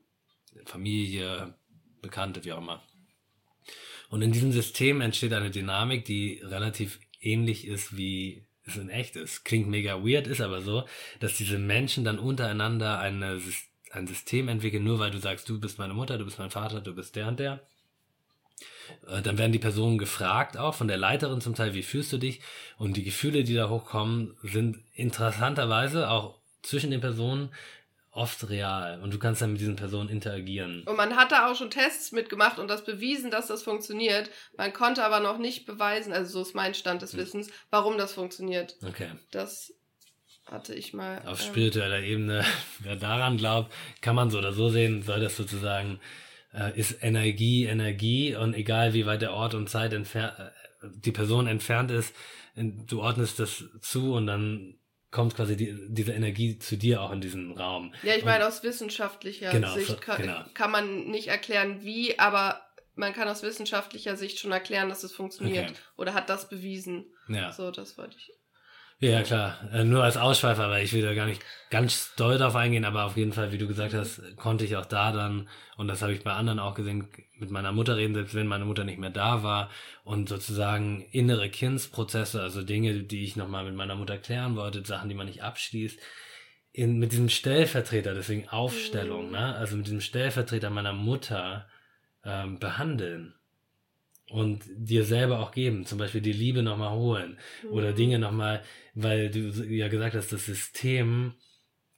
[0.66, 1.56] Familie,
[2.02, 2.82] Bekannte, wie auch immer.
[4.10, 9.16] Und in diesem System entsteht eine Dynamik, die relativ ähnlich ist wie es in echt
[9.16, 9.46] ist.
[9.46, 10.86] Klingt mega weird, ist aber so,
[11.20, 13.40] dass diese Menschen dann untereinander eine,
[13.92, 16.82] ein System entwickeln, nur weil du sagst, du bist meine Mutter, du bist mein Vater,
[16.82, 17.62] du bist der und der.
[19.08, 22.18] Äh, dann werden die Personen gefragt, auch von der Leiterin zum Teil, wie fühlst du
[22.18, 22.42] dich?
[22.78, 27.50] Und die Gefühle, die da hochkommen, sind interessanterweise auch zwischen den Personen
[28.20, 30.84] oft real und du kannst dann mit diesen Personen interagieren.
[30.84, 34.30] Und man hat da auch schon Tests mitgemacht und das bewiesen, dass das funktioniert.
[34.58, 37.20] Man konnte aber noch nicht beweisen, also so ist mein Stand des hm.
[37.20, 38.76] Wissens, warum das funktioniert.
[38.86, 39.08] Okay.
[39.32, 39.74] Das
[40.46, 41.22] hatte ich mal.
[41.26, 42.44] Auf ähm, spiritueller Ebene,
[42.80, 46.00] wer daran glaubt, kann man so oder so sehen, soll das sozusagen,
[46.54, 50.50] äh, ist Energie Energie und egal wie weit der Ort und Zeit entfernt, äh,
[50.84, 52.14] die Person entfernt ist,
[52.56, 54.79] du ordnest das zu und dann
[55.12, 57.94] kommt quasi die, diese Energie zu dir auch in diesen Raum.
[58.04, 60.44] Ja, ich meine, aus wissenschaftlicher genau, Sicht kann, genau.
[60.54, 62.62] kann, man nicht erklären, wie, aber
[62.96, 65.72] man kann aus wissenschaftlicher Sicht schon erklären, dass es funktioniert.
[65.72, 65.80] Okay.
[65.98, 67.06] Oder hat das bewiesen.
[67.28, 67.52] Ja.
[67.52, 68.32] So, das wollte ich.
[69.02, 69.58] Ja, klar.
[69.72, 73.06] Äh, nur als Ausschweifer, weil ich will da gar nicht ganz doll drauf eingehen, aber
[73.06, 76.12] auf jeden Fall, wie du gesagt hast, konnte ich auch da dann, und das habe
[76.12, 77.08] ich bei anderen auch gesehen,
[77.38, 79.70] mit meiner Mutter reden, selbst wenn meine Mutter nicht mehr da war
[80.04, 85.08] und sozusagen innere Kindsprozesse, also Dinge, die ich nochmal mit meiner Mutter klären wollte, Sachen,
[85.08, 85.98] die man nicht abschließt,
[86.74, 89.32] in, mit diesem Stellvertreter, deswegen Aufstellung, mhm.
[89.32, 89.56] ne?
[89.56, 91.70] also mit diesem Stellvertreter meiner Mutter
[92.26, 93.39] ähm, behandeln
[94.30, 97.70] und dir selber auch geben, zum Beispiel die Liebe nochmal holen mhm.
[97.72, 98.62] oder Dinge nochmal,
[98.94, 101.34] weil du ja gesagt hast, das System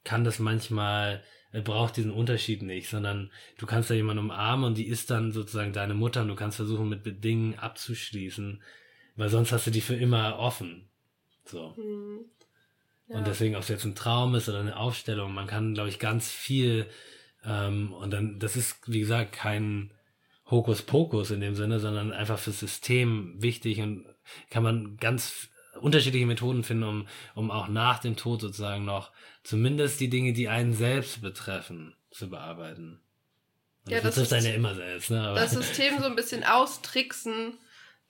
[0.04, 1.22] kann das manchmal,
[1.64, 5.72] braucht diesen Unterschied nicht, sondern du kannst da jemanden umarmen und die ist dann sozusagen
[5.72, 8.62] deine Mutter und du kannst versuchen, mit Dingen abzuschließen,
[9.16, 10.88] weil sonst hast du die für immer offen.
[11.44, 11.74] So.
[11.76, 12.24] Mhm.
[13.08, 13.18] Ja.
[13.18, 15.98] Und deswegen, ob es jetzt ein Traum ist oder eine Aufstellung, man kann, glaube ich,
[15.98, 16.86] ganz viel,
[17.44, 19.92] ähm, und dann, das ist, wie gesagt, kein,
[20.52, 24.06] Hokuspokus in dem Sinne, sondern einfach fürs System wichtig und
[24.50, 25.48] kann man ganz
[25.80, 29.10] unterschiedliche Methoden finden, um, um auch nach dem Tod sozusagen noch
[29.42, 33.00] zumindest die Dinge, die einen selbst betreffen, zu bearbeiten.
[33.86, 35.10] Und ja, das betrifft einen ja immer selbst.
[35.10, 35.20] Ne?
[35.20, 37.58] Aber das System so ein bisschen austricksen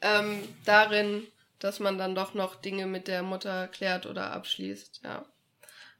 [0.02, 1.22] ähm, darin,
[1.60, 5.02] dass man dann doch noch Dinge mit der Mutter klärt oder abschließt.
[5.04, 5.24] Ja.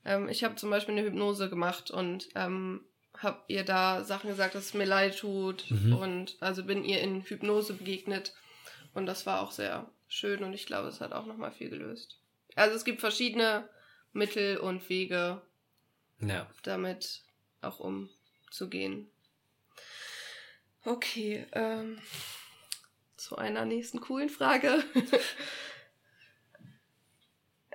[0.04, 2.80] Ähm, ich habe zum Beispiel eine Hypnose gemacht und ähm,
[3.22, 5.96] habt ihr da Sachen gesagt, dass es mir leid tut mhm.
[5.96, 8.34] und also bin ihr in Hypnose begegnet
[8.94, 12.18] und das war auch sehr schön und ich glaube, es hat auch nochmal viel gelöst.
[12.54, 13.68] Also es gibt verschiedene
[14.12, 15.40] Mittel und Wege,
[16.20, 16.46] ja.
[16.62, 17.22] damit
[17.62, 19.10] auch umzugehen.
[20.84, 21.98] Okay, ähm,
[23.16, 24.84] zu einer nächsten coolen Frage.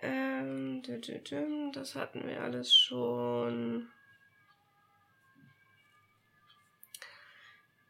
[0.02, 0.84] ähm,
[1.72, 3.90] das hatten wir alles schon.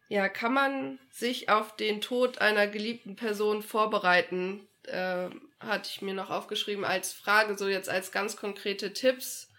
[0.10, 4.68] Ja, kann man sich auf den Tod einer geliebten Person vorbereiten?
[4.84, 9.50] Äh, hatte ich mir noch aufgeschrieben als Frage, so jetzt als ganz konkrete Tipps.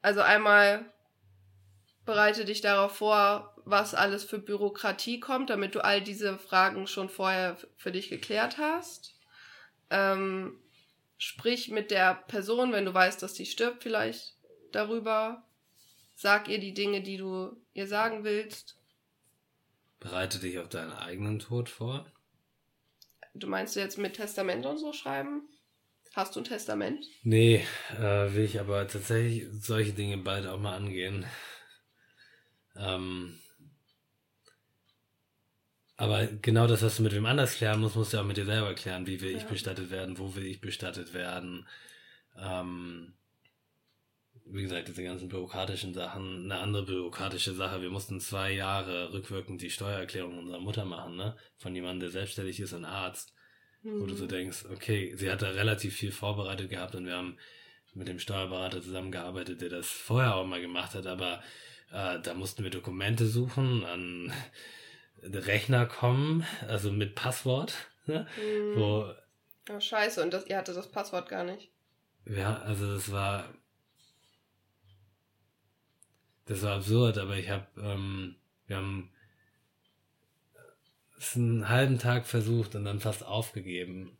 [0.00, 0.86] Also einmal
[2.06, 7.08] bereite dich darauf vor, was alles für Bürokratie kommt, damit du all diese Fragen schon
[7.08, 9.16] vorher für dich geklärt hast.
[9.90, 10.58] Ähm,
[11.18, 14.34] sprich mit der Person, wenn du weißt, dass die stirbt, vielleicht
[14.72, 15.42] darüber.
[16.14, 18.78] Sag ihr die Dinge, die du ihr sagen willst.
[20.06, 22.06] Bereite dich auf deinen eigenen Tod vor.
[23.34, 25.48] Du meinst du jetzt mit Testament und so schreiben?
[26.14, 27.04] Hast du ein Testament?
[27.24, 27.66] Nee,
[27.98, 31.26] äh, will ich aber tatsächlich solche Dinge bald auch mal angehen.
[32.76, 33.40] Ähm,
[35.96, 38.46] aber genau das, was du mit wem anders klären musst, musst du auch mit dir
[38.46, 39.08] selber klären.
[39.08, 39.38] Wie will ja.
[39.38, 40.18] ich bestattet werden?
[40.18, 41.66] Wo will ich bestattet werden?
[42.38, 43.15] Ähm,
[44.48, 47.82] wie gesagt, diese ganzen bürokratischen Sachen, eine andere bürokratische Sache.
[47.82, 51.36] Wir mussten zwei Jahre rückwirkend die Steuererklärung unserer Mutter machen, ne?
[51.56, 53.34] Von jemandem, der selbstständig ist, ein Arzt.
[53.82, 54.00] Mhm.
[54.00, 54.28] Wo du so mhm.
[54.28, 57.36] denkst, okay, sie hat da relativ viel vorbereitet gehabt und wir haben
[57.94, 61.42] mit dem Steuerberater zusammengearbeitet, der das vorher auch mal gemacht hat, aber
[61.90, 64.32] äh, da mussten wir Dokumente suchen, an
[65.22, 67.74] Rechner kommen, also mit Passwort,
[68.06, 68.26] ne?
[68.36, 68.76] Mhm.
[68.76, 69.12] Wo,
[69.70, 71.70] oh, scheiße, und das, ihr hatte das Passwort gar nicht.
[72.26, 73.48] Ja, also das war
[76.46, 79.10] das war absurd, aber ich habe, ähm, wir haben
[81.18, 84.16] es einen halben Tag versucht und dann fast aufgegeben.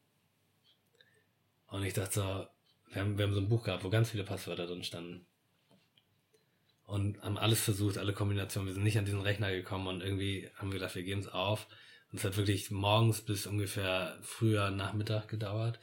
[1.68, 2.46] Und ich dachte so,
[2.92, 5.26] wir haben, wir haben so ein Buch gehabt, wo ganz viele Passwörter drin standen.
[6.84, 8.68] Und haben alles versucht, alle Kombinationen.
[8.68, 11.28] Wir sind nicht an diesen Rechner gekommen und irgendwie haben wir gedacht, wir geben es
[11.28, 11.66] auf.
[12.10, 15.80] Und es hat wirklich morgens bis ungefähr früher Nachmittag gedauert.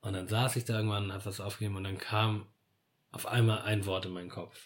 [0.00, 2.46] Und dann saß ich da irgendwann, und hab was aufgegeben und dann kam
[3.12, 4.58] auf einmal ein Wort in meinen Kopf.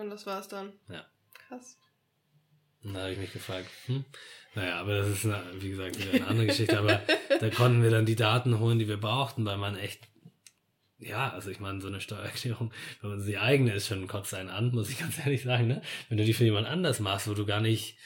[0.00, 0.72] Und das war's dann.
[0.88, 1.04] Ja.
[1.48, 1.78] Krass.
[2.82, 4.04] Und da habe ich mich gefragt, hm?
[4.54, 6.78] Naja, aber das ist, eine, wie gesagt, wieder eine andere Geschichte.
[6.78, 7.02] Aber
[7.38, 10.08] da konnten wir dann die Daten holen, die wir brauchten, weil man echt,
[10.98, 14.48] ja, also ich meine, so eine Steuererklärung, wenn man sie eigene ist, schon kotzt einen
[14.48, 15.82] an, muss ich ganz ehrlich sagen, ne?
[16.08, 17.96] Wenn du die für jemand anders machst, wo du gar nicht,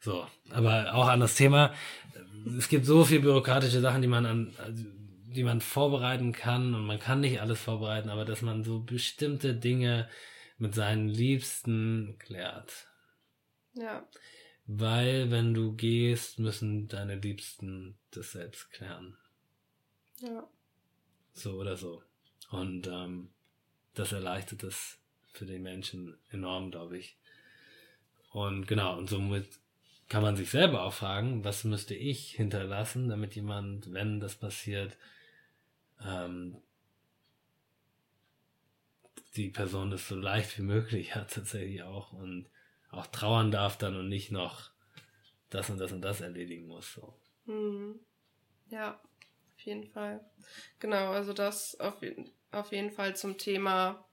[0.00, 0.26] so.
[0.50, 1.74] Aber auch an das Thema,
[2.56, 4.56] es gibt so viele bürokratische Sachen, die man an,
[5.34, 9.54] die man vorbereiten kann und man kann nicht alles vorbereiten, aber dass man so bestimmte
[9.54, 10.08] Dinge
[10.62, 12.86] mit seinen Liebsten klärt.
[13.74, 14.08] Ja.
[14.66, 19.16] Weil, wenn du gehst, müssen deine Liebsten das selbst klären.
[20.20, 20.48] Ja.
[21.32, 22.04] So oder so.
[22.50, 23.30] Und ähm,
[23.94, 24.98] das erleichtert es
[25.32, 27.18] für die Menschen enorm, glaube ich.
[28.30, 29.48] Und genau, und somit
[30.08, 34.96] kann man sich selber auch fragen, was müsste ich hinterlassen, damit jemand, wenn das passiert,
[36.06, 36.56] ähm,
[39.36, 42.48] die Person das so leicht wie möglich hat tatsächlich auch und
[42.90, 44.70] auch trauern darf dann und nicht noch
[45.50, 46.92] das und das und das erledigen muss.
[46.92, 47.14] So.
[47.46, 47.98] Hm.
[48.68, 49.00] Ja,
[49.54, 50.24] auf jeden Fall.
[50.78, 51.96] Genau, also das auf,
[52.50, 54.04] auf jeden Fall zum Thema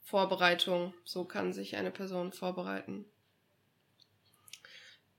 [0.00, 0.94] Vorbereitung.
[1.04, 3.04] So kann sich eine Person vorbereiten.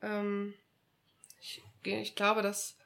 [0.02, 0.54] Ähm,
[1.40, 2.78] ich, ich glaube, das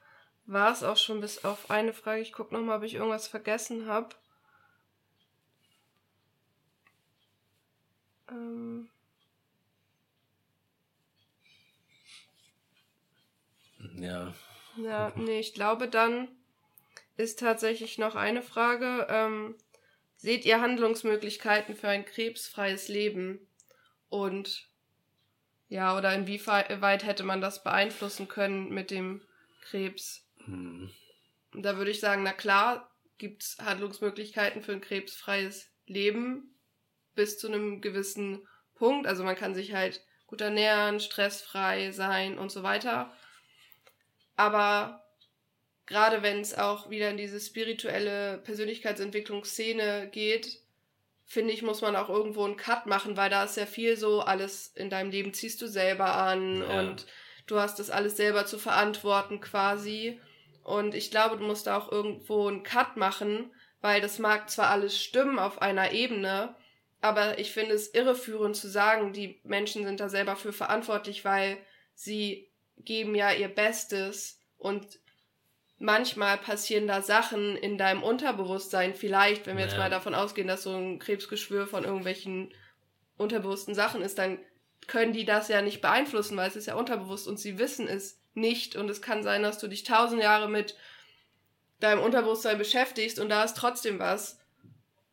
[0.45, 2.21] war es auch schon bis auf eine Frage.
[2.21, 4.15] Ich gucke nochmal, ob ich irgendwas vergessen habe.
[8.29, 8.89] Ähm.
[13.95, 14.33] Ja.
[14.77, 16.27] Ja, nee, ich glaube, dann
[17.15, 19.07] ist tatsächlich noch eine Frage.
[19.09, 19.55] Ähm,
[20.17, 23.39] seht ihr Handlungsmöglichkeiten für ein krebsfreies Leben?
[24.09, 24.67] Und
[25.69, 29.21] ja, oder inwieweit hätte man das beeinflussen können mit dem
[29.61, 30.25] Krebs?
[30.45, 30.91] Hm.
[31.53, 36.56] Da würde ich sagen, na klar, gibt es Handlungsmöglichkeiten für ein krebsfreies Leben
[37.17, 39.05] bis zu einem gewissen Punkt.
[39.05, 43.11] Also man kann sich halt gut ernähren, stressfrei sein und so weiter.
[44.37, 45.03] Aber
[45.85, 50.61] gerade wenn es auch wieder in diese spirituelle Persönlichkeitsentwicklungsszene geht,
[51.25, 54.21] finde ich, muss man auch irgendwo einen Cut machen, weil da ist ja viel so,
[54.21, 56.79] alles in deinem Leben ziehst du selber an ja.
[56.79, 57.05] und
[57.47, 60.21] du hast das alles selber zu verantworten quasi.
[60.63, 63.51] Und ich glaube, du musst da auch irgendwo einen Cut machen,
[63.81, 66.55] weil das mag zwar alles stimmen auf einer Ebene,
[67.07, 71.57] aber ich finde es irreführend zu sagen, die Menschen sind da selber für verantwortlich, weil
[71.95, 74.99] sie geben ja ihr Bestes und
[75.79, 79.69] manchmal passieren da Sachen in deinem Unterbewusstsein, vielleicht, wenn wir ja.
[79.69, 82.53] jetzt mal davon ausgehen, dass so ein Krebsgeschwür von irgendwelchen
[83.17, 84.39] unterbewussten Sachen ist, dann
[84.87, 88.21] können die das ja nicht beeinflussen, weil es ist ja unterbewusst und sie wissen es
[88.33, 90.75] nicht und es kann sein, dass du dich tausend Jahre mit
[91.79, 94.39] deinem Unterbewusstsein beschäftigst und da ist trotzdem was,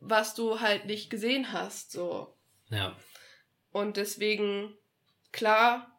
[0.05, 2.37] was du halt nicht gesehen hast, so.
[2.69, 2.97] Ja.
[3.73, 4.77] Und deswegen,
[5.33, 5.99] klar,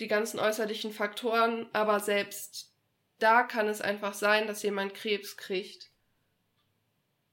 [0.00, 2.72] die ganzen äußerlichen Faktoren, aber selbst
[3.18, 5.90] da kann es einfach sein, dass jemand Krebs kriegt,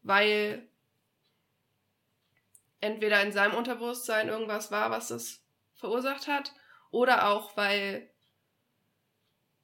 [0.03, 0.67] weil
[2.79, 5.41] entweder in seinem Unterbewusstsein irgendwas war, was das
[5.73, 6.53] verursacht hat,
[6.91, 8.09] oder auch weil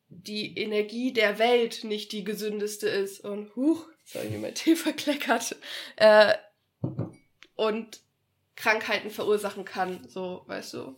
[0.09, 4.55] die Energie der Welt nicht die gesündeste ist und huch, jetzt habe ich mir mein
[4.55, 5.55] Tee verkleckert
[5.97, 6.33] äh,
[7.55, 8.01] und
[8.55, 10.95] Krankheiten verursachen kann, so, weißt du.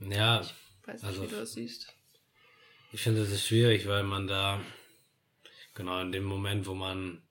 [0.00, 0.40] Ja.
[0.40, 0.54] Ich
[0.86, 1.92] weiß nicht, also, wie du das siehst.
[2.92, 4.60] Ich finde, es ist schwierig, weil man da,
[5.74, 7.22] genau in dem Moment, wo man,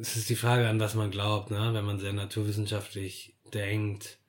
[0.00, 1.74] es ist die Frage, an was man glaubt, ne?
[1.74, 4.19] Wenn man sehr naturwissenschaftlich denkt,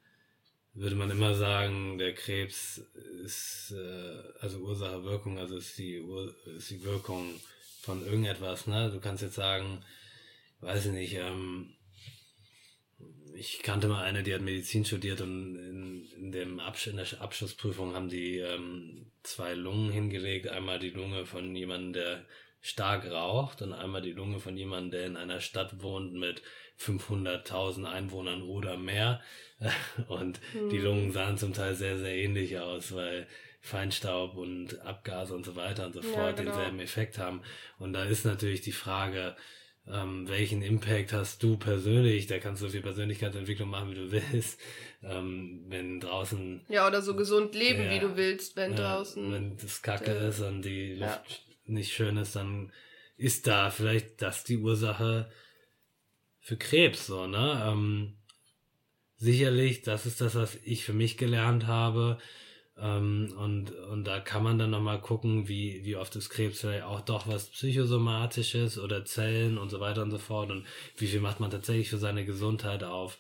[0.74, 2.78] würde man immer sagen, der Krebs
[3.24, 7.40] ist, äh, also Ursache, Wirkung, also ist die, Ur ist die Wirkung
[7.82, 8.90] von irgendetwas, ne?
[8.92, 9.84] Du kannst jetzt sagen,
[10.62, 11.74] weiß ich nicht, ähm,
[13.34, 17.08] ich kannte mal eine, die hat Medizin studiert und in, in, dem Absch in der
[17.22, 20.48] Abschlussprüfung haben die ähm, zwei Lungen hingelegt.
[20.48, 22.26] Einmal die Lunge von jemandem, der
[22.60, 26.44] stark raucht und einmal die Lunge von jemandem, der in einer Stadt wohnt mit
[26.86, 29.22] 500.000 Einwohnern oder mehr.
[30.08, 30.70] Und hm.
[30.70, 33.28] die Lungen sahen zum Teil sehr, sehr ähnlich aus, weil
[33.64, 36.52] Feinstaub und Abgase und so weiter und so fort ja, genau.
[36.52, 37.44] denselben Effekt haben.
[37.78, 39.36] Und da ist natürlich die Frage,
[39.88, 42.28] ähm, welchen Impact hast du persönlich?
[42.28, 44.60] Da kannst du so viel Persönlichkeitsentwicklung machen, wie du willst.
[45.04, 46.64] Ähm, wenn draußen.
[46.70, 49.32] Ja, oder so gesund leben, ja, wie du willst, wenn ja, draußen.
[49.32, 50.28] Wenn das Kacke ja.
[50.28, 52.72] ist und die Luft nicht schön ist, dann
[53.18, 55.32] ist da vielleicht das die Ursache
[56.42, 57.64] für Krebs, so, ne?
[57.66, 58.18] Ähm,
[59.18, 62.18] sicherlich, das ist das, was ich für mich gelernt habe.
[62.78, 66.84] Ähm, und, und da kann man dann nochmal gucken, wie, wie oft ist Krebs vielleicht
[66.84, 70.66] auch doch was Psychosomatisches oder Zellen und so weiter und so fort und
[70.98, 73.20] wie viel macht man tatsächlich für seine Gesundheit auf,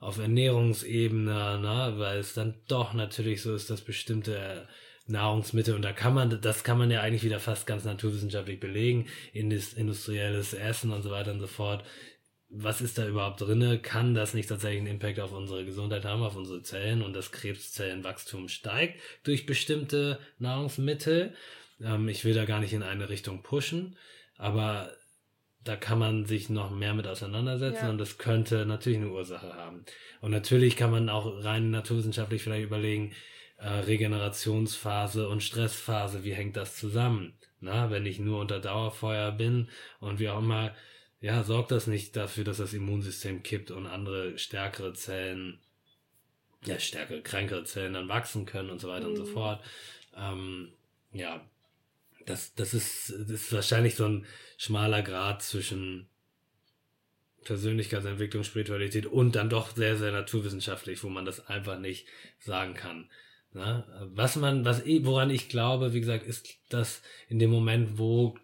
[0.00, 1.94] auf Ernährungsebene, ne?
[1.96, 4.68] weil es dann doch natürlich so ist, dass bestimmte
[5.06, 9.06] Nahrungsmittel und da kann man, das kann man ja eigentlich wieder fast ganz naturwissenschaftlich belegen,
[9.32, 11.84] industrielles Essen und so weiter und so fort,
[12.50, 13.78] was ist da überhaupt drinne?
[13.78, 17.30] Kann das nicht tatsächlich einen Impact auf unsere Gesundheit haben, auf unsere Zellen und das
[17.30, 21.34] Krebszellenwachstum steigt durch bestimmte Nahrungsmittel?
[21.80, 23.96] Ähm, ich will da gar nicht in eine Richtung pushen,
[24.36, 24.90] aber
[25.62, 27.90] da kann man sich noch mehr mit auseinandersetzen ja.
[27.90, 29.84] und das könnte natürlich eine Ursache haben.
[30.20, 33.12] Und natürlich kann man auch rein naturwissenschaftlich vielleicht überlegen,
[33.58, 37.34] äh, Regenerationsphase und Stressphase, wie hängt das zusammen?
[37.60, 39.68] Na, wenn ich nur unter Dauerfeuer bin
[40.00, 40.74] und wie auch immer,
[41.20, 45.60] ja, sorgt das nicht dafür, dass das Immunsystem kippt und andere stärkere Zellen
[46.64, 49.10] ja, stärkere, kränkere Zellen dann wachsen können und so weiter mhm.
[49.10, 49.32] und so mhm.
[49.32, 49.64] fort.
[50.16, 50.72] Ähm,
[51.12, 51.44] ja,
[52.26, 56.06] das, das, ist, das ist wahrscheinlich so ein schmaler Grad zwischen
[57.44, 62.06] Persönlichkeitsentwicklung, Spiritualität und dann doch sehr, sehr naturwissenschaftlich, wo man das einfach nicht
[62.38, 63.08] sagen kann.
[63.52, 68.36] Na, was man, was woran ich glaube, wie gesagt, ist, dass in dem Moment, wo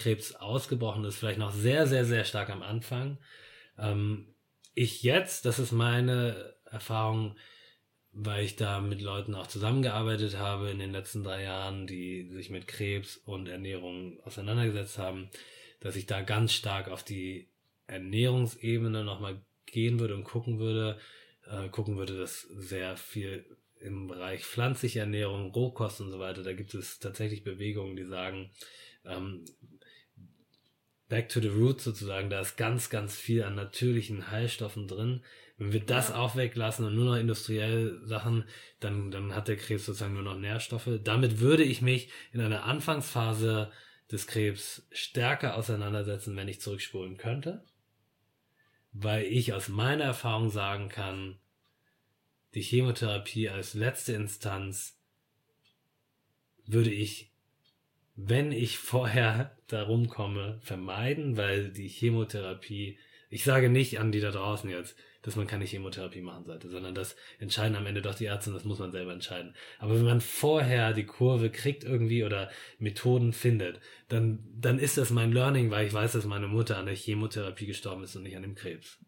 [0.00, 3.18] Krebs ausgebrochen ist, vielleicht noch sehr, sehr, sehr stark am Anfang,
[3.78, 4.34] ähm,
[4.74, 7.36] ich jetzt, das ist meine Erfahrung,
[8.12, 12.50] weil ich da mit Leuten auch zusammengearbeitet habe in den letzten drei Jahren, die sich
[12.50, 15.30] mit Krebs und Ernährung auseinandergesetzt haben,
[15.80, 17.48] dass ich da ganz stark auf die
[17.86, 20.98] Ernährungsebene nochmal gehen würde und gucken würde,
[21.46, 23.44] äh, gucken würde, dass sehr viel
[23.80, 28.50] im Bereich pflanzliche Ernährung, Rohkost und so weiter, da gibt es tatsächlich Bewegungen, die sagen,
[29.04, 29.44] ähm,
[31.10, 35.22] back to the roots sozusagen, da ist ganz, ganz viel an natürlichen Heilstoffen drin,
[35.60, 36.16] wenn wir das ja.
[36.16, 38.44] auch weglassen und nur noch industriell Sachen,
[38.80, 40.88] dann, dann hat der Krebs sozusagen nur noch Nährstoffe.
[41.04, 43.70] Damit würde ich mich in einer Anfangsphase
[44.10, 47.62] des Krebs stärker auseinandersetzen, wenn ich zurückspulen könnte.
[48.92, 51.38] Weil ich aus meiner Erfahrung sagen kann,
[52.54, 54.98] die Chemotherapie als letzte Instanz
[56.64, 57.29] würde ich,
[58.26, 62.98] wenn ich vorher darum komme, vermeiden, weil die Chemotherapie,
[63.28, 66.94] ich sage nicht an die da draußen jetzt, dass man keine Chemotherapie machen sollte, sondern
[66.94, 69.54] das entscheiden am Ende doch die Ärzte und das muss man selber entscheiden.
[69.78, 75.10] Aber wenn man vorher die Kurve kriegt irgendwie oder Methoden findet, dann, dann ist das
[75.10, 78.36] mein Learning, weil ich weiß, dass meine Mutter an der Chemotherapie gestorben ist und nicht
[78.36, 78.98] an dem Krebs.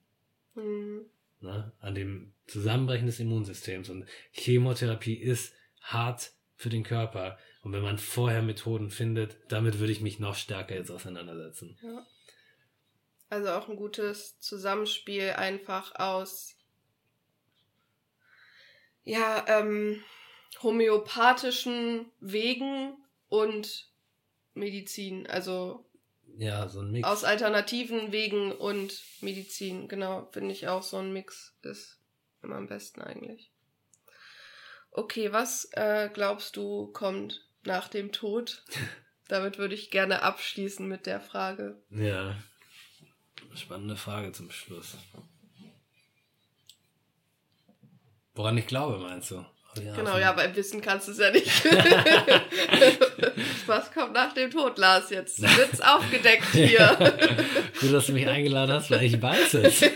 [0.54, 1.06] Mhm.
[1.40, 3.88] Na, an dem Zusammenbrechen des Immunsystems.
[3.88, 7.38] Und Chemotherapie ist hart für den Körper.
[7.62, 11.78] Und wenn man vorher Methoden findet, damit würde ich mich noch stärker jetzt auseinandersetzen.
[11.82, 12.06] Ja.
[13.30, 16.56] Also auch ein gutes Zusammenspiel einfach aus
[19.04, 20.02] ja, ähm,
[20.62, 22.96] homöopathischen Wegen
[23.28, 23.88] und
[24.54, 25.26] Medizin.
[25.26, 25.86] Also
[26.36, 27.06] ja, so ein Mix.
[27.06, 31.98] Aus alternativen Wegen und Medizin, genau, finde ich auch so ein Mix ist
[32.42, 33.50] immer am besten eigentlich.
[34.90, 38.62] Okay, was äh, glaubst du kommt nach dem Tod?
[39.28, 41.80] Damit würde ich gerne abschließen mit der Frage.
[41.90, 42.36] Ja,
[43.54, 44.96] Spannende Frage zum Schluss.
[48.34, 49.44] Woran ich glaube, meinst du?
[49.74, 51.64] Oh, ja, genau, ja, beim Wissen kannst du es ja nicht.
[53.66, 55.10] Was kommt nach dem Tod, Lars?
[55.10, 56.96] Jetzt wird's aufgedeckt hier.
[57.80, 59.82] Gut, dass du mich eingeladen hast, weil ich weiß es.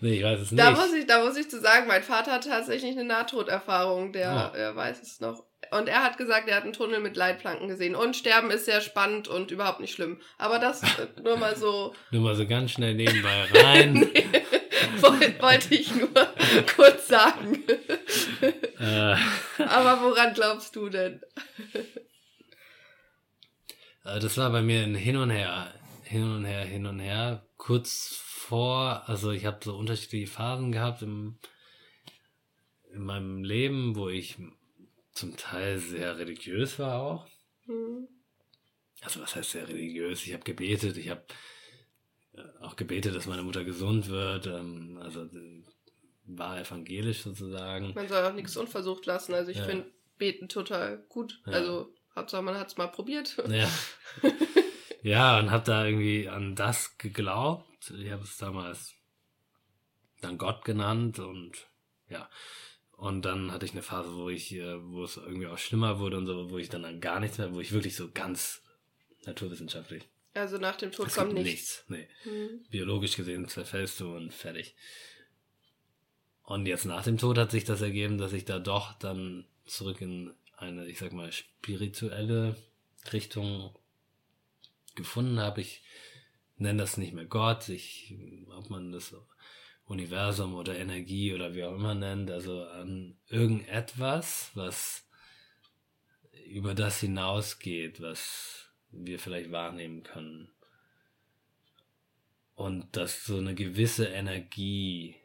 [0.00, 0.62] Nee, ich weiß es nicht.
[0.62, 4.52] Da muss ich, da muss ich zu sagen, mein Vater hat tatsächlich eine Nahtoderfahrung, der,
[4.52, 4.56] oh.
[4.56, 5.42] der weiß es noch.
[5.70, 7.94] Und er hat gesagt, er hat einen Tunnel mit Leitplanken gesehen.
[7.94, 10.20] Und Sterben ist sehr spannend und überhaupt nicht schlimm.
[10.38, 10.82] Aber das
[11.22, 11.94] nur mal so.
[12.10, 13.92] nur mal so ganz schnell nebenbei rein.
[14.12, 16.08] nee, wollte ich nur
[16.76, 17.62] kurz sagen.
[18.78, 19.16] Äh.
[19.62, 21.20] Aber woran glaubst du denn?
[24.04, 25.72] Äh, das war bei mir ein Hin und Her.
[26.08, 27.46] Hin und her, hin und her.
[27.58, 31.36] Kurz vor, also ich habe so unterschiedliche Phasen gehabt im,
[32.94, 34.38] in meinem Leben, wo ich
[35.18, 37.26] zum Teil sehr religiös war auch.
[37.66, 38.08] Mhm.
[39.02, 40.26] Also was heißt sehr religiös?
[40.26, 41.24] Ich habe gebetet, ich habe
[42.34, 44.46] äh, auch gebetet, dass meine Mutter gesund wird.
[44.46, 45.28] Ähm, also
[46.24, 47.94] war evangelisch sozusagen.
[47.94, 49.34] Man soll auch nichts unversucht lassen.
[49.34, 49.64] Also ich ja.
[49.64, 51.40] finde Beten total gut.
[51.46, 51.52] Ja.
[51.52, 53.36] Also Hauptsache man hat es mal probiert.
[53.48, 53.70] Ja.
[55.02, 57.92] ja, und habe da irgendwie an das geglaubt.
[57.96, 58.94] Ich habe es damals
[60.20, 61.66] dann Gott genannt und
[62.08, 62.28] ja.
[62.98, 66.18] Und dann hatte ich eine Phase, wo ich, äh, wo es irgendwie auch schlimmer wurde
[66.18, 68.60] und so, wo ich dann gar nichts mehr, wo ich wirklich so ganz
[69.24, 70.02] naturwissenschaftlich.
[70.34, 71.84] Also nach dem Tod kommt nichts.
[71.88, 72.08] nichts.
[72.24, 72.30] Nee.
[72.30, 72.64] Mhm.
[72.70, 74.74] Biologisch gesehen zerfällst du und fertig.
[76.42, 80.00] Und jetzt nach dem Tod hat sich das ergeben, dass ich da doch dann zurück
[80.00, 82.56] in eine, ich sag mal, spirituelle
[83.12, 83.76] Richtung
[84.96, 85.60] gefunden habe.
[85.60, 85.82] Ich
[86.56, 88.16] nenne das nicht mehr Gott, ich,
[88.50, 89.14] ob man das
[89.88, 95.08] Universum oder Energie oder wie auch immer nennt, also an irgendetwas, was
[96.46, 100.50] über das hinausgeht, was wir vielleicht wahrnehmen können.
[102.54, 105.16] Und dass so eine gewisse Energie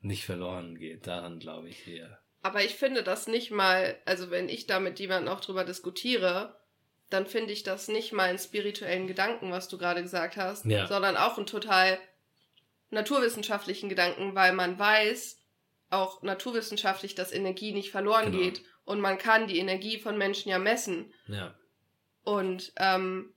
[0.00, 2.18] nicht verloren geht, daran glaube ich eher.
[2.42, 6.60] Aber ich finde das nicht mal, also wenn ich da mit jemandem auch drüber diskutiere,
[7.08, 10.86] dann finde ich das nicht mal einen spirituellen Gedanken, was du gerade gesagt hast, ja.
[10.86, 11.98] sondern auch einen total
[12.94, 15.38] naturwissenschaftlichen Gedanken, weil man weiß,
[15.90, 18.38] auch naturwissenschaftlich, dass Energie nicht verloren genau.
[18.38, 21.12] geht und man kann die Energie von Menschen ja messen.
[21.28, 21.54] Ja.
[22.22, 23.34] Und ähm,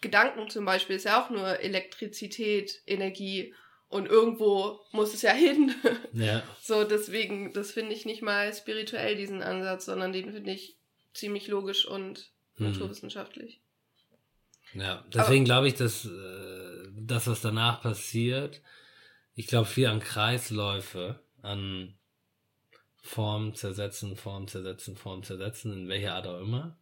[0.00, 3.54] Gedanken zum Beispiel ist ja auch nur Elektrizität, Energie
[3.88, 5.74] Und irgendwo muss es ja hin.
[6.14, 6.42] Ja.
[6.60, 10.76] So, deswegen, das finde ich nicht mal spirituell, diesen Ansatz, sondern den finde ich
[11.12, 12.72] ziemlich logisch und Hm.
[12.72, 13.61] naturwissenschaftlich.
[14.74, 18.62] Ja, deswegen glaube ich, dass äh, das, was danach passiert,
[19.34, 21.94] ich glaube viel an Kreisläufe, an
[23.02, 26.76] Form zersetzen, Form zersetzen, Form zersetzen, in welcher Art auch immer.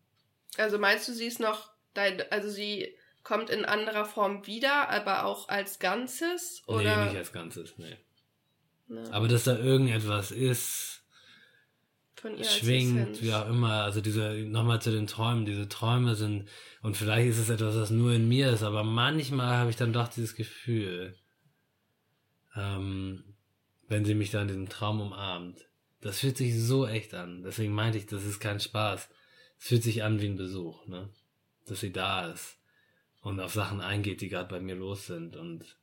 [0.57, 5.25] Also meinst du, sie ist noch dein, also sie kommt in anderer Form wieder, aber
[5.25, 6.63] auch als Ganzes?
[6.67, 6.97] Oder?
[6.97, 7.97] Nee, nicht als Ganzes, nee.
[8.89, 11.05] Ne, Aber dass da irgendetwas ist,
[12.43, 13.85] schwingt, wie auch immer.
[13.85, 16.49] Also diese, nochmal zu den Träumen, diese Träume sind,
[16.83, 19.93] und vielleicht ist es etwas, was nur in mir ist, aber manchmal habe ich dann
[19.93, 21.17] doch dieses Gefühl,
[22.57, 23.25] ähm,
[23.89, 25.69] wenn sie mich da in diesem Traum umarmt.
[26.01, 27.43] Das fühlt sich so echt an.
[27.43, 29.09] Deswegen meinte ich, das ist kein Spaß.
[29.59, 31.11] Es fühlt sich an wie ein Besuch, ne?
[31.67, 32.59] Dass sie da ist
[33.21, 35.77] und auf Sachen eingeht, die gerade bei mir los sind und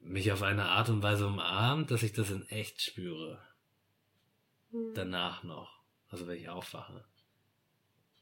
[0.00, 3.40] mich auf eine Art und Weise umarmt, dass ich das in echt spüre
[4.70, 4.92] Hm.
[4.94, 5.80] danach noch.
[6.08, 7.04] Also wenn ich aufwache.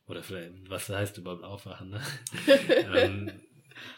[0.08, 2.00] Oder vielleicht, was heißt überhaupt aufwachen, ne?
[2.94, 3.30] ähm,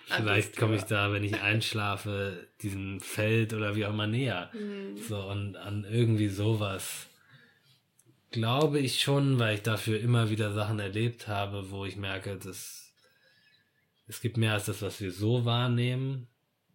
[0.06, 4.50] vielleicht komme ich da, wenn ich einschlafe, diesem Feld oder wie auch immer näher.
[4.52, 4.96] Hm.
[4.96, 7.06] So, und an irgendwie sowas
[8.30, 12.92] glaube ich schon, weil ich dafür immer wieder Sachen erlebt habe, wo ich merke, dass
[14.06, 16.26] es gibt mehr als das, was wir so wahrnehmen.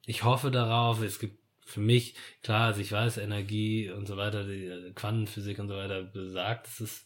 [0.06, 4.44] Ich hoffe darauf, es gibt für mich, klar, also ich weiß, Energie und so weiter,
[4.46, 7.05] die äh, Quantenphysik und so weiter besagt, dass es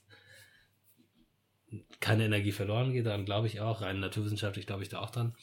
[2.00, 5.36] keine Energie verloren geht, daran glaube ich auch, rein naturwissenschaftlich glaube ich da auch dran.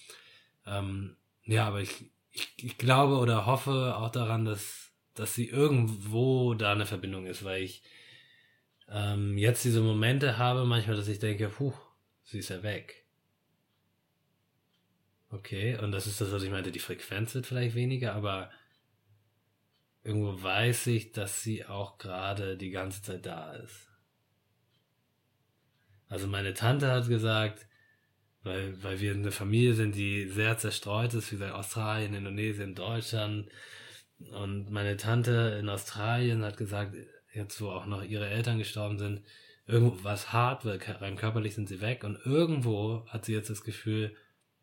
[0.66, 6.54] Ähm, ja, aber ich, ich, ich glaube oder hoffe auch daran, dass, dass sie irgendwo
[6.54, 7.82] da eine Verbindung ist, weil ich
[8.88, 11.72] ähm, jetzt diese Momente habe, manchmal, dass ich denke, puh,
[12.24, 13.04] sie ist ja weg.
[15.30, 18.50] Okay, und das ist das, was ich meinte, die Frequenz wird vielleicht weniger, aber
[20.04, 23.90] irgendwo weiß ich, dass sie auch gerade die ganze Zeit da ist.
[26.08, 27.66] Also meine Tante hat gesagt,
[28.42, 33.48] weil, weil wir eine Familie sind, die sehr zerstreut ist, wie gesagt, Australien, Indonesien, Deutschland.
[34.18, 36.94] Und meine Tante in Australien hat gesagt,
[37.34, 39.22] jetzt wo auch noch ihre Eltern gestorben sind,
[39.66, 42.04] irgendwo war es hart, weil rein körperlich sind sie weg.
[42.04, 44.14] Und irgendwo hat sie jetzt das Gefühl,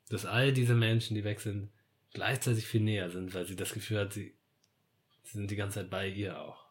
[0.09, 1.69] dass all diese Menschen, die weg sind,
[2.13, 4.33] gleichzeitig viel näher sind, weil sie das Gefühl hat, sie,
[5.23, 6.65] sie sind die ganze Zeit bei ihr auch.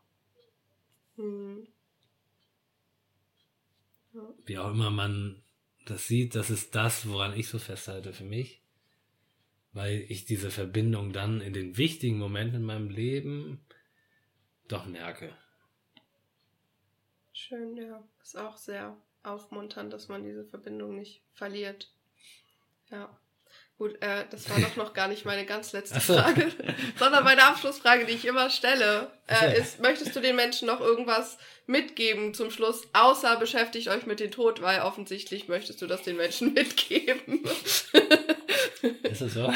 [1.16, 1.66] Hm.
[4.44, 5.42] Wie auch immer man
[5.86, 8.62] das sieht, das ist das, woran ich so festhalte für mich.
[9.72, 13.64] Weil ich diese Verbindung dann in den wichtigen Momenten in meinem Leben
[14.68, 15.34] doch merke.
[17.32, 18.06] Schön, ja.
[18.22, 21.92] Ist auch sehr aufmunternd, dass man diese Verbindung nicht verliert.
[22.90, 23.18] Ja.
[23.82, 26.14] Gut, äh, das war doch noch gar nicht meine ganz letzte so.
[26.14, 26.52] Frage,
[27.00, 31.36] sondern meine Abschlussfrage, die ich immer stelle, äh, ist, möchtest du den Menschen noch irgendwas
[31.66, 36.16] mitgeben zum Schluss, außer beschäftigt euch mit dem Tod, weil offensichtlich möchtest du das den
[36.16, 37.42] Menschen mitgeben.
[39.02, 39.52] Ist das so?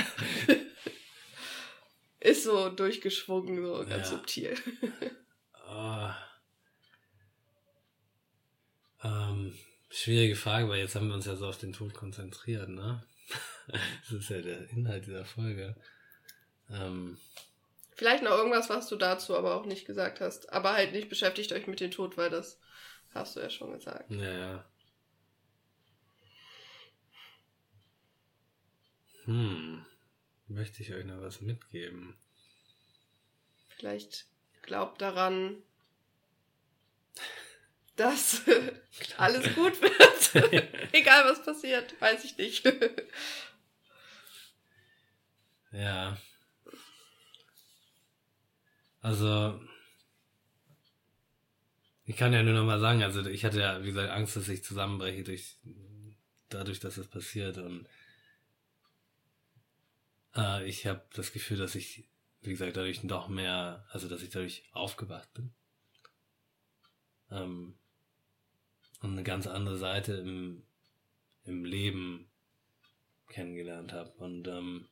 [2.18, 4.16] Ist so durchgeschwungen, so ganz Ja.
[4.16, 4.56] subtil.
[5.70, 6.10] Oh.
[9.04, 9.54] Ähm,
[9.88, 13.04] schwierige Frage, weil jetzt haben wir uns ja so auf den Tod konzentriert, ne?
[14.02, 15.74] Das ist ja der Inhalt dieser Folge.
[16.70, 17.18] Ähm,
[17.96, 20.52] Vielleicht noch irgendwas, was du dazu aber auch nicht gesagt hast.
[20.52, 22.60] Aber halt nicht beschäftigt euch mit dem Tod, weil das
[23.14, 24.10] hast du ja schon gesagt.
[24.10, 24.64] naja.
[29.24, 29.84] Hm.
[30.48, 32.16] Möchte ich euch noch was mitgeben?
[33.76, 34.26] Vielleicht
[34.62, 35.62] glaubt daran,
[37.96, 38.42] dass
[39.16, 40.62] alles gut wird.
[40.92, 42.64] Egal was passiert, weiß ich nicht.
[45.76, 46.16] Ja.
[49.02, 49.60] Also,
[52.06, 54.48] ich kann ja nur noch mal sagen, also ich hatte ja, wie gesagt, Angst, dass
[54.48, 55.56] ich zusammenbreche durch,
[56.48, 57.86] dadurch, dass es passiert und
[60.34, 62.08] äh, ich habe das Gefühl, dass ich,
[62.40, 65.52] wie gesagt, dadurch noch mehr, also dass ich dadurch aufgewacht bin.
[67.30, 67.76] Ähm,
[69.02, 70.62] und eine ganz andere Seite im,
[71.44, 72.30] im Leben
[73.28, 74.88] kennengelernt habe und ähm,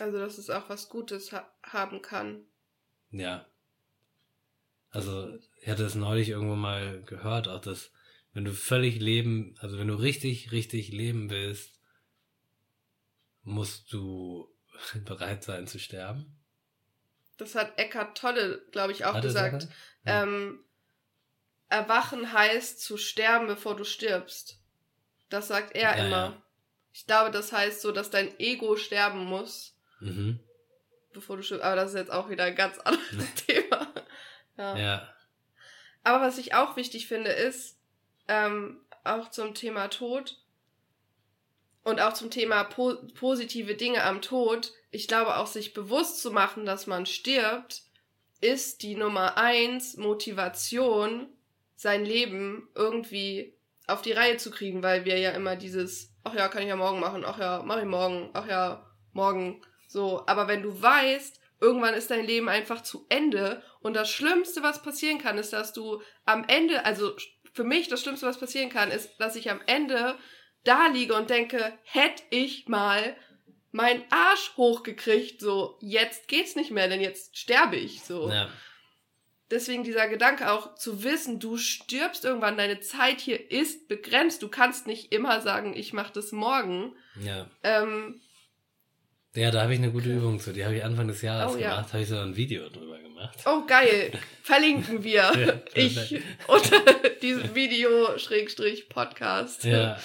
[0.00, 2.44] Also, dass es auch was Gutes ha haben kann.
[3.10, 3.46] Ja.
[4.90, 7.92] Also, ich hatte es neulich irgendwo mal gehört, auch dass,
[8.32, 11.80] wenn du völlig leben, also wenn du richtig, richtig leben willst,
[13.42, 14.52] musst du
[15.04, 16.36] bereit sein zu sterben.
[17.36, 19.60] Das hat Eckhart Tolle, glaube ich, auch Hat gesagt.
[19.60, 19.76] gesagt?
[20.04, 20.22] Ja.
[20.24, 20.64] Ähm,
[21.68, 24.60] erwachen heißt zu sterben, bevor du stirbst.
[25.30, 26.16] Das sagt er Ja, immer.
[26.16, 26.42] ja.
[26.92, 30.40] Ich glaube, das heißt so, dass dein Ego sterben muss, Mhm.
[31.12, 31.64] bevor du stirbst.
[31.64, 33.88] Aber das ist jetzt auch wieder ein ganz anderes Thema.
[34.56, 34.76] Ja.
[34.76, 35.14] Ja.
[36.02, 37.78] Aber was ich auch wichtig finde, ist,
[38.28, 40.38] ähm, auch zum Thema Tod
[41.82, 46.30] und auch zum Thema po positive Dinge am Tod, ich glaube auch sich bewusst zu
[46.30, 47.82] machen, dass man stirbt,
[48.40, 51.28] ist die Nummer eins Motivation,
[51.76, 53.54] sein Leben irgendwie
[53.86, 56.76] auf die Reihe zu kriegen, weil wir ja immer dieses, ach ja, kann ich ja
[56.76, 60.22] morgen machen, ach ja, mach ich morgen, ach ja, morgen, so.
[60.26, 64.82] Aber wenn du weißt, irgendwann ist dein Leben einfach zu Ende und das Schlimmste, was
[64.82, 67.14] passieren kann, ist, dass du am Ende, also
[67.52, 70.16] für mich das Schlimmste, was passieren kann, ist, dass ich am Ende
[70.64, 73.16] da liege und denke, hätte ich mal
[73.72, 78.28] meinen Arsch hochgekriegt, so, jetzt geht's nicht mehr, denn jetzt sterbe ich, so.
[78.28, 78.48] Ja.
[79.50, 84.48] Deswegen dieser Gedanke auch zu wissen, du stirbst irgendwann, deine Zeit hier ist begrenzt, du
[84.48, 86.94] kannst nicht immer sagen, ich mach das morgen.
[87.20, 87.50] Ja.
[87.64, 88.20] Ähm,
[89.34, 90.52] Ja, da habe ich eine gute Übung zu.
[90.52, 91.70] Die habe ich Anfang des Jahres Oh, ja.
[91.76, 91.92] gemacht.
[91.92, 93.38] Habe ich so ein Video drüber gemacht.
[93.46, 94.10] oh geil,
[94.42, 95.30] verlinken wir.
[95.36, 96.80] Ja, ich unter
[97.22, 99.64] diesem Video Schrägstrich Podcast.
[99.64, 99.98] Ja,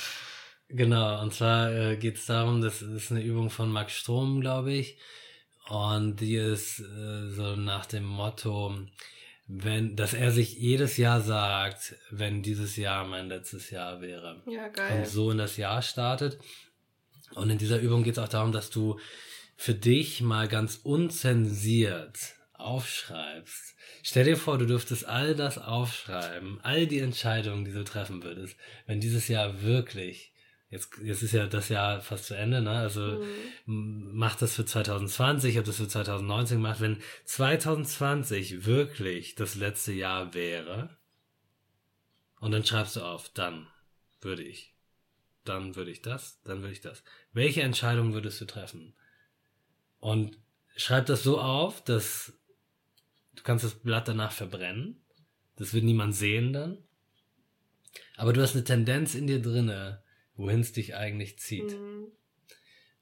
[0.70, 1.22] genau.
[1.22, 4.98] Und zwar äh, geht es darum, das ist eine Übung von Max Strom, glaube ich.
[5.70, 8.78] Und die ist äh, so nach dem Motto,
[9.48, 14.44] wenn, dass er sich jedes Jahr sagt, wenn dieses Jahr mein letztes Jahr wäre.
[14.46, 15.00] Ja, geil.
[15.00, 16.38] und so in das Jahr startet.
[17.34, 19.00] Und in dieser Übung geht es auch darum, dass du
[19.58, 22.18] für dich mal ganz unzensiert
[22.54, 23.76] aufschreibst.
[24.04, 28.56] Stell dir vor, du dürftest all das aufschreiben, all die Entscheidungen, die du treffen würdest,
[28.86, 30.34] wenn dieses Jahr wirklich,
[30.70, 32.72] jetzt, jetzt ist ja das Jahr fast zu Ende, ne?
[32.72, 33.24] Also
[33.68, 39.56] m- mach das für 2020, ich habe das für 2019 gemacht, wenn 2020 wirklich das
[39.56, 40.96] letzte Jahr wäre,
[42.40, 43.68] und dann schreibst du auf, dann
[44.22, 44.75] würde ich
[45.46, 47.04] dann würde ich das, dann würde ich das.
[47.34, 48.96] Welche Entscheidung würdest du treffen?
[50.00, 50.38] Und
[50.76, 52.34] schreib das so auf, dass
[53.36, 55.02] du kannst das Blatt danach verbrennen.
[55.56, 56.78] Das wird niemand sehen dann.
[58.18, 60.04] Aber du hast eine Tendenz in dir drinne,
[60.36, 61.72] wohin es dich eigentlich zieht.
[61.72, 62.08] Mhm.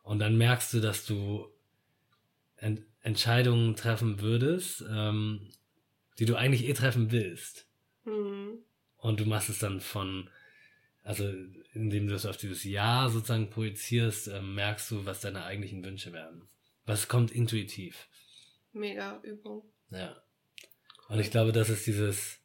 [0.04, 1.48] Und dann merkst du, dass du
[2.58, 5.50] Ent Entscheidungen treffen würdest, ähm,
[6.20, 7.68] die du eigentlich eh treffen willst.
[8.06, 8.60] Mhm.
[8.96, 10.30] Und du machst es dann von,
[11.04, 11.32] also
[11.74, 16.14] indem du es auf dieses Ja sozusagen projizierst, ähm, merkst du, was deine eigentlichen Wünsche
[16.14, 16.47] werden.
[16.86, 18.08] Was kommt intuitiv.
[18.72, 19.64] Mega Übung.
[19.89, 20.22] Ja.
[21.10, 22.39] Und ich glaube, das ist dieses,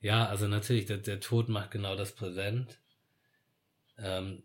[0.00, 2.78] ja, also natürlich, der, der Tod macht genau das präsent.
[3.96, 4.42] Ähm,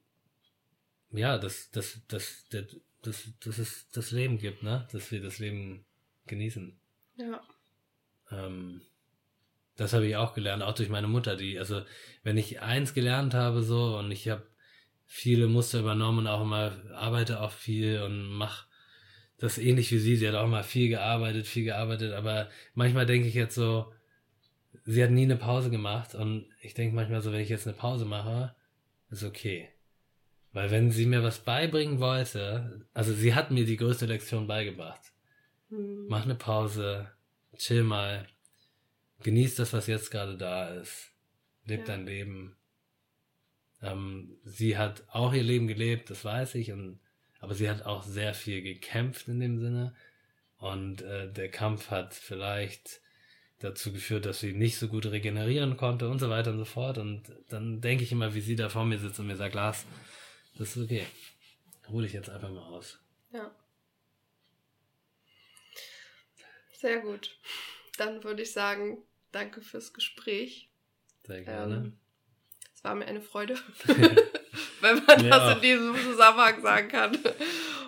[1.11, 2.65] ja, dass das, das, das,
[3.01, 4.87] das, das es das Leben gibt, ne?
[4.91, 5.85] Dass wir das Leben
[6.25, 6.79] genießen.
[7.17, 7.43] Ja.
[8.31, 8.81] Ähm,
[9.75, 11.81] das habe ich auch gelernt, auch durch meine Mutter, die, also
[12.23, 14.43] wenn ich eins gelernt habe so und ich habe
[15.05, 18.67] viele Muster übernommen und auch immer arbeite auch viel und mach
[19.37, 20.15] das ähnlich wie sie.
[20.15, 23.91] Sie hat auch mal viel gearbeitet, viel gearbeitet, aber manchmal denke ich jetzt so,
[24.85, 27.75] sie hat nie eine Pause gemacht und ich denke manchmal so, wenn ich jetzt eine
[27.75, 28.55] Pause mache,
[29.09, 29.69] ist okay.
[30.51, 35.01] Weil wenn sie mir was beibringen wollte, also sie hat mir die größte Lektion beigebracht.
[35.69, 36.05] Mhm.
[36.07, 37.11] Mach eine Pause,
[37.57, 38.27] chill mal,
[39.23, 41.11] genieß das, was jetzt gerade da ist,
[41.65, 41.85] leb Ja.
[41.87, 42.55] dein Leben.
[43.81, 46.99] Ähm, sie hat auch ihr Leben gelebt, das weiß ich, und,
[47.39, 49.95] aber sie hat auch sehr viel gekämpft in dem Sinne.
[50.57, 53.01] Und äh, der Kampf hat vielleicht
[53.59, 56.97] dazu geführt, dass sie nicht so gut regenerieren konnte und so weiter und so fort.
[56.97, 59.85] Und dann denke ich immer, wie sie da vor mir sitzt und mir sagt, Lars,
[60.57, 61.05] das ist okay.
[61.89, 62.99] Ruh dich jetzt einfach mal aus.
[63.33, 63.53] Ja.
[66.73, 67.37] Sehr gut.
[67.97, 68.97] Dann würde ich sagen,
[69.33, 70.69] danke fürs Gespräch.
[71.25, 71.75] Sehr gerne.
[71.75, 71.99] Ähm,
[72.73, 73.55] es war mir eine Freude,
[74.81, 77.17] wenn man Mir das in diesem Zusammenhang sagen kann.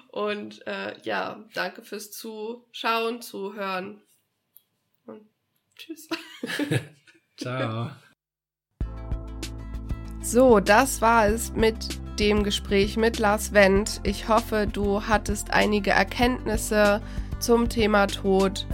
[0.07, 4.01] Und äh, ja, danke fürs Zuschauen, Zuhören.
[5.05, 5.27] Und
[5.75, 6.07] tschüss.
[7.37, 7.91] Ciao.
[10.21, 13.99] So, das war es mit dem Gespräch mit Lars Wendt.
[14.03, 17.01] Ich hoffe, du hattest einige Erkenntnisse
[17.39, 18.65] zum Thema Tod.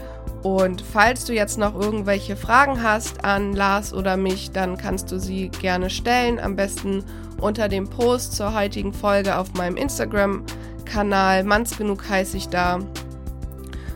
[0.44, 5.20] Und falls du jetzt noch irgendwelche Fragen hast an Lars oder mich, dann kannst du
[5.20, 6.40] sie gerne stellen.
[6.40, 7.04] Am besten
[7.40, 11.44] unter dem Post zur heutigen Folge auf meinem Instagram-Kanal.
[11.44, 12.80] Manns genug heiße ich da.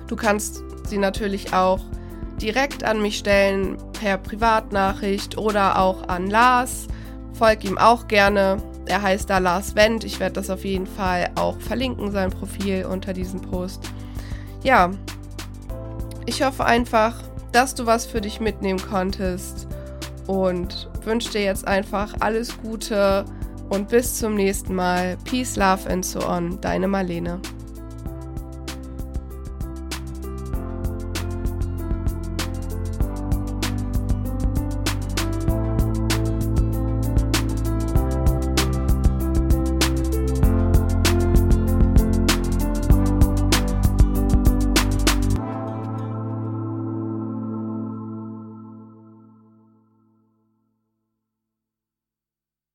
[0.07, 1.79] Du kannst sie natürlich auch
[2.39, 6.87] direkt an mich stellen per Privatnachricht oder auch an Lars.
[7.33, 8.57] Folg ihm auch gerne.
[8.85, 10.03] Er heißt da Lars Wendt.
[10.03, 13.89] Ich werde das auf jeden Fall auch verlinken, sein Profil unter diesem Post.
[14.63, 14.91] Ja,
[16.25, 17.15] ich hoffe einfach,
[17.51, 19.67] dass du was für dich mitnehmen konntest
[20.27, 23.25] und wünsche dir jetzt einfach alles Gute
[23.69, 25.17] und bis zum nächsten Mal.
[25.23, 26.59] Peace, Love and so on.
[26.61, 27.39] Deine Marlene.